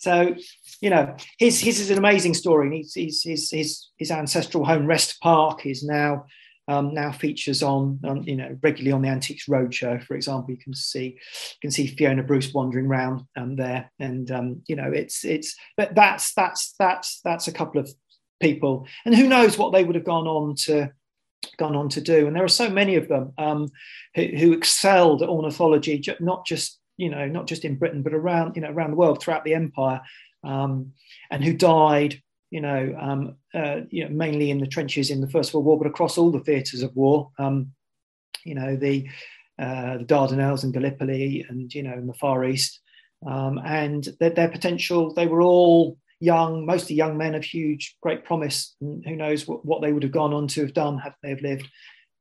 So, 0.00 0.34
you 0.80 0.88
know, 0.88 1.14
his 1.38 1.60
his 1.60 1.78
is 1.78 1.90
an 1.90 1.98
amazing 1.98 2.32
story. 2.32 2.74
He's, 2.74 2.94
he's, 2.94 3.22
his 3.22 3.50
his 3.50 3.88
his 3.98 4.10
ancestral 4.10 4.64
home, 4.64 4.86
Wrest 4.86 5.20
Park, 5.20 5.66
is 5.66 5.84
now 5.84 6.24
um, 6.68 6.94
now 6.94 7.12
features 7.12 7.62
on, 7.62 8.00
on, 8.04 8.22
you 8.24 8.36
know 8.36 8.56
regularly 8.62 8.92
on 8.92 9.02
the 9.02 9.08
Antiques 9.08 9.46
Roadshow. 9.46 10.02
For 10.02 10.14
example, 10.14 10.52
you 10.52 10.56
can 10.56 10.74
see 10.74 11.04
you 11.04 11.60
can 11.60 11.70
see 11.70 11.86
Fiona 11.86 12.22
Bruce 12.22 12.54
wandering 12.54 12.86
around 12.86 13.26
um, 13.36 13.56
there, 13.56 13.92
and 13.98 14.30
um, 14.30 14.62
you 14.66 14.74
know 14.74 14.90
it's 14.90 15.22
it's 15.22 15.54
but 15.76 15.94
that's 15.94 16.32
that's 16.32 16.74
that's 16.78 17.20
that's 17.22 17.48
a 17.48 17.52
couple 17.52 17.78
of 17.78 17.90
people, 18.40 18.86
and 19.04 19.14
who 19.14 19.28
knows 19.28 19.58
what 19.58 19.72
they 19.72 19.84
would 19.84 19.96
have 19.96 20.04
gone 20.04 20.26
on 20.26 20.54
to 20.64 20.90
gone 21.58 21.76
on 21.76 21.90
to 21.90 22.00
do. 22.00 22.26
And 22.26 22.34
there 22.34 22.44
are 22.44 22.48
so 22.48 22.70
many 22.70 22.96
of 22.96 23.08
them 23.08 23.32
um, 23.36 23.68
who, 24.14 24.24
who 24.24 24.52
excelled 24.54 25.22
at 25.22 25.28
ornithology, 25.28 26.02
not 26.20 26.46
just 26.46 26.79
you 27.00 27.08
know, 27.08 27.26
not 27.26 27.46
just 27.46 27.64
in 27.64 27.76
Britain, 27.76 28.02
but 28.02 28.12
around, 28.12 28.56
you 28.56 28.62
know, 28.62 28.70
around 28.70 28.90
the 28.90 28.96
world 28.96 29.22
throughout 29.22 29.42
the 29.44 29.54
empire, 29.54 30.02
um, 30.44 30.92
and 31.30 31.42
who 31.42 31.54
died, 31.54 32.22
you 32.50 32.60
know, 32.60 32.94
um, 33.00 33.36
uh, 33.54 33.80
you 33.88 34.04
know, 34.04 34.10
mainly 34.10 34.50
in 34.50 34.58
the 34.58 34.66
trenches 34.66 35.10
in 35.10 35.22
the 35.22 35.30
First 35.30 35.54
World 35.54 35.64
War, 35.64 35.78
but 35.78 35.86
across 35.86 36.18
all 36.18 36.30
the 36.30 36.40
theatres 36.40 36.82
of 36.82 36.94
war. 36.94 37.30
Um, 37.38 37.72
you 38.44 38.54
know, 38.54 38.76
the 38.76 39.08
uh, 39.58 39.98
the 39.98 40.04
Dardanelles 40.04 40.62
and 40.62 40.74
Gallipoli, 40.74 41.46
and 41.48 41.74
you 41.74 41.82
know, 41.82 41.94
in 41.94 42.06
the 42.06 42.14
Far 42.14 42.44
East, 42.44 42.80
um, 43.26 43.58
and 43.64 44.06
their, 44.20 44.30
their 44.30 44.50
potential. 44.50 45.14
They 45.14 45.26
were 45.26 45.42
all 45.42 45.96
young, 46.20 46.66
mostly 46.66 46.96
young 46.96 47.16
men 47.16 47.34
of 47.34 47.44
huge, 47.44 47.96
great 48.02 48.24
promise. 48.26 48.76
And 48.82 49.02
who 49.06 49.16
knows 49.16 49.48
what, 49.48 49.64
what 49.64 49.80
they 49.80 49.92
would 49.92 50.02
have 50.02 50.12
gone 50.12 50.34
on 50.34 50.48
to 50.48 50.60
have 50.60 50.74
done 50.74 50.98
had 50.98 51.14
they 51.22 51.30
have 51.30 51.40
lived. 51.40 51.66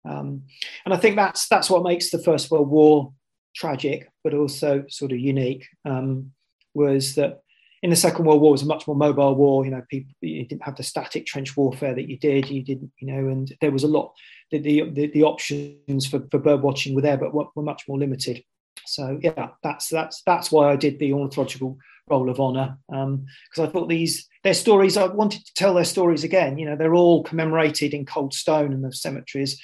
Um, 0.08 0.44
and 0.86 0.94
I 0.94 0.98
think 0.98 1.18
that's 1.18 1.50
that's 1.50 1.70
what 1.70 1.84
makes 1.84 2.12
the 2.12 2.24
First 2.24 2.50
World 2.50 2.70
War 2.70 3.14
tragic, 3.60 4.10
but 4.24 4.34
also 4.34 4.86
sort 4.90 5.12
of 5.12 5.20
unique, 5.20 5.68
um, 5.86 6.32
was 6.74 7.16
that 7.16 7.42
in 7.82 7.90
the 7.90 7.96
Second 7.96 8.26
World 8.26 8.42
War 8.42 8.52
was 8.52 8.62
a 8.62 8.66
much 8.68 8.88
more 8.88 8.96
mobile 8.96 9.36
war. 9.36 9.66
You 9.66 9.72
know, 9.72 9.84
people 9.90 10.14
you 10.22 10.46
didn't 10.46 10.64
have 10.64 10.76
the 10.76 10.84
static 10.84 11.26
trench 11.26 11.56
warfare 11.56 11.96
that 11.96 12.10
you 12.10 12.18
did. 12.18 12.50
You 12.50 12.64
didn't, 12.64 12.92
you 13.00 13.08
know, 13.08 13.30
and 13.30 13.54
there 13.62 13.72
was 13.72 13.84
a 13.84 13.88
lot. 13.88 14.14
The 14.52 14.60
the, 14.60 15.08
the 15.08 15.24
options 15.24 16.06
for, 16.08 16.22
for 16.32 16.40
bird 16.40 16.62
watching 16.62 16.96
were 16.96 17.02
there, 17.02 17.18
but 17.18 17.34
were, 17.34 17.46
were 17.56 17.64
much 17.64 17.84
more 17.88 17.98
limited. 17.98 18.44
So 18.86 19.20
yeah, 19.22 19.50
that's 19.64 19.90
that's 19.90 20.22
that's 20.26 20.52
why 20.52 20.72
I 20.72 20.76
did 20.76 21.00
the 21.00 21.14
ornithological 21.14 21.78
roll 22.10 22.30
of 22.30 22.40
honour 22.40 22.78
because 22.88 23.60
um, 23.60 23.66
I 23.66 23.68
thought 23.68 23.88
these 23.88 24.28
their 24.44 24.54
stories. 24.54 24.98
I 24.98 25.08
wanted 25.08 25.46
to 25.46 25.54
tell 25.54 25.74
their 25.74 25.86
stories 25.86 26.24
again. 26.24 26.58
You 26.58 26.66
know, 26.66 26.76
they're 26.76 26.96
all 26.96 27.24
commemorated 27.24 27.94
in 27.94 28.06
cold 28.06 28.34
stone 28.34 28.74
in 28.74 28.82
the 28.82 28.94
cemeteries, 28.94 29.62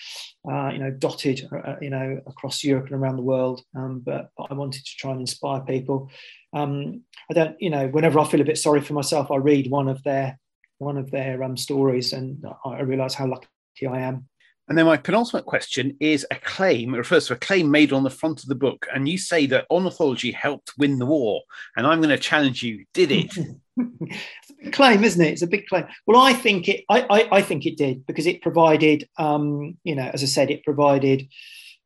uh, 0.49 0.69
you 0.69 0.79
know, 0.79 0.91
dotted, 0.91 1.47
uh, 1.51 1.75
you 1.81 1.89
know, 1.89 2.19
across 2.27 2.63
Europe 2.63 2.85
and 2.87 2.95
around 2.95 3.15
the 3.15 3.21
world. 3.21 3.61
Um, 3.75 4.01
but, 4.05 4.29
but, 4.37 4.51
I 4.51 4.53
wanted 4.53 4.85
to 4.85 4.91
try 4.97 5.11
and 5.11 5.21
inspire 5.21 5.61
people. 5.61 6.09
Um, 6.53 7.01
I 7.29 7.33
don't, 7.33 7.55
you 7.59 7.69
know, 7.69 7.87
whenever 7.87 8.19
I 8.19 8.25
feel 8.25 8.41
a 8.41 8.45
bit 8.45 8.57
sorry 8.57 8.81
for 8.81 8.93
myself, 8.93 9.31
I 9.31 9.37
read 9.37 9.69
one 9.69 9.87
of 9.87 10.03
their 10.03 10.39
one 10.77 10.97
of 10.97 11.09
their 11.09 11.41
um, 11.41 11.55
stories, 11.55 12.11
and 12.11 12.43
I 12.65 12.81
realise 12.81 13.13
how 13.13 13.27
lucky 13.27 13.47
I 13.87 13.99
am 13.99 14.27
and 14.67 14.77
then 14.77 14.85
my 14.85 14.97
penultimate 14.97 15.45
question 15.45 15.95
is 15.99 16.25
a 16.31 16.35
claim. 16.35 16.95
It 16.95 16.97
refers 16.97 17.27
to 17.27 17.33
a 17.33 17.37
claim 17.37 17.69
made 17.69 17.93
on 17.93 18.03
the 18.03 18.09
front 18.09 18.41
of 18.41 18.49
the 18.49 18.55
book, 18.55 18.87
and 18.93 19.07
you 19.07 19.17
say 19.17 19.45
that 19.47 19.67
ornithology 19.69 20.31
helped 20.31 20.73
win 20.77 20.97
the 20.97 21.05
war. 21.05 21.41
And 21.77 21.85
I'm 21.85 21.99
going 21.99 22.09
to 22.09 22.17
challenge 22.17 22.63
you: 22.63 22.85
Did 22.93 23.11
it? 23.11 23.37
it's 23.77 24.49
a 24.49 24.53
big 24.63 24.73
claim, 24.73 25.03
isn't 25.03 25.23
it? 25.23 25.31
It's 25.31 25.41
a 25.41 25.47
big 25.47 25.67
claim. 25.67 25.85
Well, 26.05 26.21
I 26.21 26.33
think 26.33 26.67
it. 26.67 26.85
I, 26.89 27.01
I, 27.09 27.37
I 27.37 27.41
think 27.41 27.65
it 27.65 27.77
did 27.77 28.05
because 28.05 28.27
it 28.27 28.41
provided, 28.41 29.07
um, 29.17 29.77
you 29.83 29.95
know, 29.95 30.09
as 30.13 30.23
I 30.23 30.27
said, 30.27 30.51
it 30.51 30.63
provided 30.63 31.27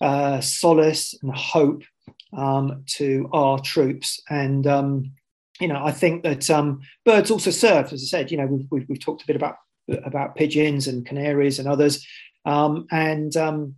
uh, 0.02 0.41
solace 0.41 1.17
and 1.21 1.34
hope 1.34 1.84
um, 2.34 2.84
to 2.97 3.30
our 3.34 3.60
troops, 3.60 4.21
and 4.30 4.65
um, 4.67 5.12
you 5.60 5.67
know, 5.67 5.84
I 5.84 5.91
think 5.91 6.23
that 6.23 6.49
um, 6.49 6.82
birds 7.06 7.32
also 7.32 7.52
served, 7.52 7.93
as 7.93 8.04
I 8.04 8.06
said. 8.06 8.32
You 8.32 8.38
know, 8.38 8.45
we've, 8.45 8.67
we've, 8.71 8.86
we've 8.89 8.99
talked 8.99 9.23
a 9.23 9.28
bit 9.28 9.36
about 9.36 9.56
about 10.06 10.36
pigeons 10.36 10.88
and 10.88 11.06
canaries 11.06 11.58
and 11.58 11.67
others 11.67 12.06
um, 12.45 12.88
and 12.91 13.36
um, 13.38 13.75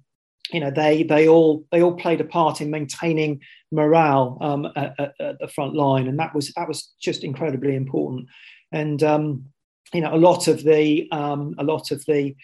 you 0.51 0.59
know 0.59 0.71
they 0.71 1.03
they 1.03 1.27
all 1.27 1.65
they 1.71 1.81
all 1.81 1.95
played 1.95 2.21
a 2.21 2.25
part 2.25 2.61
in 2.61 2.69
maintaining 2.69 3.41
morale 3.71 4.37
um, 4.41 4.67
at, 4.75 4.99
at, 4.99 5.39
the 5.39 5.47
front 5.47 5.75
line, 5.75 6.07
and 6.07 6.19
that 6.19 6.35
was 6.35 6.51
that 6.53 6.67
was 6.67 6.93
just 7.01 7.23
incredibly 7.23 7.75
important. 7.75 8.27
And 8.71 9.01
um, 9.03 9.45
you 9.93 10.01
know, 10.01 10.13
a 10.13 10.17
lot 10.17 10.47
of 10.47 10.63
the 10.63 11.07
um, 11.11 11.55
a 11.57 11.63
lot 11.63 11.91
of 11.91 12.03
the 12.05 12.35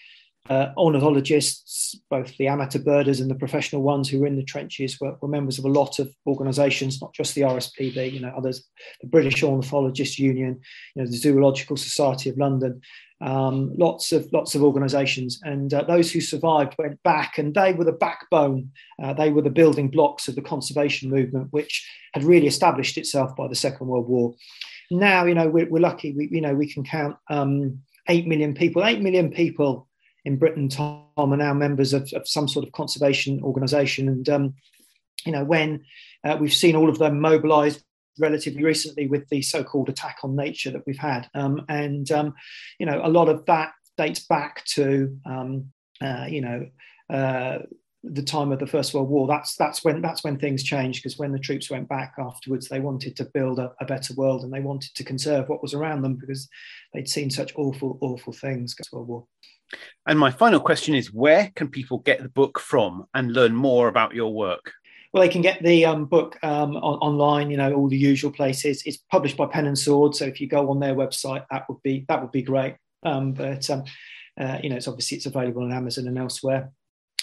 uh, 0.49 0.71
ornithologists, 0.77 1.99
both 2.09 2.35
the 2.37 2.47
amateur 2.47 2.79
birders 2.79 3.19
and 3.19 3.29
the 3.29 3.35
professional 3.35 3.81
ones 3.81 4.09
who 4.09 4.19
were 4.19 4.27
in 4.27 4.37
the 4.37 4.43
trenches, 4.43 4.97
were, 4.99 5.15
were 5.21 5.27
members 5.27 5.59
of 5.59 5.65
a 5.65 5.69
lot 5.69 5.99
of 5.99 6.09
organisations, 6.25 7.01
not 7.01 7.13
just 7.13 7.35
the 7.35 7.41
RSPB, 7.41 8.13
you 8.13 8.21
know, 8.21 8.33
others, 8.35 8.63
the 9.01 9.07
British 9.07 9.43
Ornithologists 9.43 10.17
Union, 10.17 10.59
you 10.95 11.03
know, 11.03 11.09
the 11.09 11.17
Zoological 11.17 11.75
Society 11.75 12.29
of 12.29 12.37
London, 12.37 12.79
um, 13.21 13.73
lots 13.75 14.11
of 14.11 14.31
lots 14.31 14.53
of 14.53 14.63
organisations, 14.63 15.39
and 15.43 15.73
uh, 15.73 15.83
those 15.83 16.11
who 16.11 16.21
survived 16.21 16.75
went 16.77 17.01
back, 17.03 17.37
and 17.37 17.53
they 17.55 17.73
were 17.73 17.85
the 17.85 17.91
backbone. 17.91 18.71
Uh, 19.01 19.13
they 19.13 19.31
were 19.31 19.41
the 19.41 19.49
building 19.49 19.89
blocks 19.89 20.27
of 20.27 20.35
the 20.35 20.41
conservation 20.41 21.09
movement, 21.09 21.47
which 21.51 21.89
had 22.13 22.23
really 22.23 22.47
established 22.47 22.97
itself 22.97 23.35
by 23.35 23.47
the 23.47 23.55
Second 23.55 23.87
World 23.87 24.07
War. 24.07 24.35
Now, 24.91 25.25
you 25.25 25.33
know, 25.33 25.49
we're, 25.49 25.69
we're 25.69 25.81
lucky. 25.81 26.13
We, 26.13 26.29
you 26.31 26.41
know, 26.41 26.53
we 26.53 26.71
can 26.71 26.83
count 26.83 27.17
um, 27.29 27.79
eight 28.07 28.27
million 28.27 28.53
people. 28.53 28.85
Eight 28.85 29.01
million 29.01 29.31
people 29.31 29.87
in 30.23 30.37
Britain, 30.37 30.69
Tom, 30.69 31.03
are 31.17 31.37
now 31.37 31.53
members 31.53 31.93
of, 31.93 32.09
of 32.13 32.27
some 32.27 32.47
sort 32.47 32.65
of 32.65 32.71
conservation 32.71 33.41
organisation. 33.43 34.07
And, 34.07 34.29
um, 34.29 34.53
you 35.25 35.31
know, 35.31 35.43
when 35.43 35.83
uh, 36.23 36.37
we've 36.39 36.53
seen 36.53 36.75
all 36.75 36.89
of 36.89 36.99
them 36.99 37.19
mobilised 37.19 37.83
relatively 38.19 38.63
recently 38.63 39.07
with 39.07 39.27
the 39.29 39.41
so-called 39.41 39.89
attack 39.89 40.17
on 40.23 40.35
nature 40.35 40.71
that 40.71 40.83
we've 40.85 40.97
had. 40.97 41.29
Um, 41.33 41.65
and, 41.69 42.09
um, 42.11 42.33
you 42.79 42.85
know, 42.85 43.01
a 43.03 43.09
lot 43.09 43.29
of 43.29 43.45
that 43.45 43.73
dates 43.97 44.25
back 44.27 44.63
to, 44.65 45.17
um, 45.25 45.71
uh, 46.01 46.25
you 46.29 46.41
know, 46.41 46.67
uh, 47.09 47.59
the 48.03 48.23
time 48.23 48.51
of 48.51 48.59
the 48.59 48.67
First 48.67 48.93
World 48.93 49.09
War. 49.09 49.27
That's 49.27 49.55
that's 49.55 49.83
when 49.83 50.01
that's 50.01 50.23
when 50.23 50.37
things 50.37 50.63
changed 50.63 51.01
because 51.01 51.17
when 51.17 51.31
the 51.31 51.39
troops 51.39 51.69
went 51.69 51.89
back 51.89 52.13
afterwards, 52.19 52.69
they 52.69 52.79
wanted 52.79 53.15
to 53.17 53.25
build 53.25 53.59
a, 53.59 53.73
a, 53.81 53.85
better 53.85 54.13
world 54.13 54.43
and 54.43 54.53
they 54.53 54.59
wanted 54.59 54.93
to 54.95 55.03
conserve 55.03 55.49
what 55.49 55.61
was 55.61 55.73
around 55.73 56.03
them 56.03 56.15
because 56.15 56.47
they'd 56.93 57.09
seen 57.09 57.29
such 57.29 57.53
awful, 57.55 57.97
awful 58.01 58.33
things. 58.33 58.75
World 58.91 59.07
War. 59.07 59.25
And 60.07 60.17
my 60.17 60.31
final 60.31 60.59
question 60.59 60.95
is 60.95 61.13
where 61.13 61.51
can 61.55 61.69
people 61.69 61.99
get 61.99 62.23
the 62.23 62.29
book 62.29 62.59
from 62.59 63.05
and 63.13 63.33
learn 63.33 63.53
more 63.53 63.87
about 63.89 64.15
your 64.15 64.33
work? 64.33 64.71
Well, 65.17 65.25
they 65.25 65.33
can 65.33 65.41
get 65.41 65.63
the 65.63 65.83
um, 65.83 66.05
book 66.05 66.37
um, 66.43 66.75
on, 66.75 66.99
online, 66.99 67.49
you 67.49 67.57
know, 67.57 67.73
all 67.73 67.89
the 67.89 67.97
usual 67.97 68.31
places. 68.31 68.83
It's 68.85 68.97
published 68.97 69.35
by 69.35 69.47
Pen 69.47 69.65
and 69.65 69.75
Sword, 69.75 70.13
so 70.13 70.25
if 70.25 70.39
you 70.39 70.45
go 70.45 70.69
on 70.69 70.79
their 70.79 70.93
website, 70.93 71.43
that 71.49 71.67
would 71.67 71.81
be 71.81 72.05
that 72.07 72.21
would 72.21 72.31
be 72.31 72.43
great. 72.43 72.75
Um, 73.01 73.33
but 73.33 73.67
um, 73.71 73.83
uh, 74.39 74.59
you 74.61 74.69
know, 74.69 74.75
it's 74.75 74.87
obviously 74.87 75.17
it's 75.17 75.25
available 75.25 75.63
on 75.63 75.73
Amazon 75.73 76.07
and 76.07 76.19
elsewhere. 76.19 76.69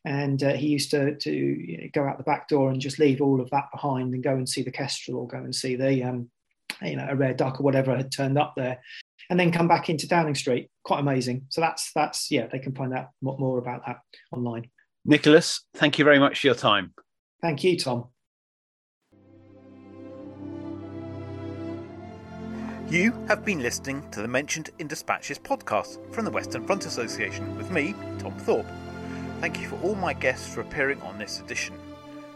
And 0.05 0.43
uh, 0.43 0.53
he 0.53 0.67
used 0.67 0.91
to, 0.91 1.15
to 1.15 1.31
you 1.31 1.77
know, 1.77 1.87
go 1.93 2.03
out 2.03 2.17
the 2.17 2.25
back 2.25 2.49
door 2.49 2.69
and 2.69 2.81
just 2.81 2.99
leave 2.99 3.21
all 3.21 3.39
of 3.39 3.49
that 3.51 3.69
behind 3.71 4.13
and 4.13 4.21
go 4.21 4.33
and 4.33 4.49
see 4.49 4.61
the 4.61 4.71
kestrel 4.71 5.17
or 5.17 5.27
go 5.27 5.37
and 5.37 5.55
see 5.55 5.77
the, 5.77 6.03
um, 6.03 6.29
you 6.81 6.95
know, 6.95 7.07
a 7.09 7.15
rare 7.15 7.33
duck 7.33 7.59
or 7.59 7.63
whatever 7.63 7.95
had 7.95 8.11
turned 8.11 8.37
up 8.37 8.53
there 8.55 8.81
and 9.29 9.39
then 9.39 9.51
come 9.51 9.67
back 9.67 9.89
into 9.89 10.07
Downing 10.07 10.35
Street. 10.35 10.69
Quite 10.83 10.99
amazing. 10.99 11.45
So 11.49 11.61
that's, 11.61 11.91
that's 11.95 12.29
yeah, 12.29 12.47
they 12.47 12.59
can 12.59 12.73
find 12.73 12.93
out 12.93 13.09
more 13.21 13.57
about 13.57 13.85
that 13.85 13.97
online. 14.31 14.69
Nicholas, 15.05 15.61
thank 15.75 15.99
you 15.99 16.05
very 16.05 16.19
much 16.19 16.39
for 16.39 16.47
your 16.47 16.55
time. 16.55 16.93
Thank 17.41 17.63
you, 17.63 17.77
Tom. 17.77 18.05
You 22.89 23.11
have 23.27 23.43
been 23.43 23.59
listening 23.59 24.07
to 24.11 24.21
the 24.21 24.27
Mentioned 24.27 24.69
in 24.77 24.87
Dispatches 24.87 25.39
podcast 25.39 25.97
from 26.13 26.25
the 26.25 26.31
Western 26.31 26.65
Front 26.65 26.85
Association 26.85 27.57
with 27.57 27.71
me, 27.71 27.95
Tom 28.19 28.33
Thorpe. 28.39 28.67
Thank 29.39 29.59
you 29.59 29.67
for 29.67 29.77
all 29.81 29.95
my 29.95 30.13
guests 30.13 30.53
for 30.53 30.61
appearing 30.61 31.01
on 31.01 31.17
this 31.17 31.39
edition. 31.39 31.75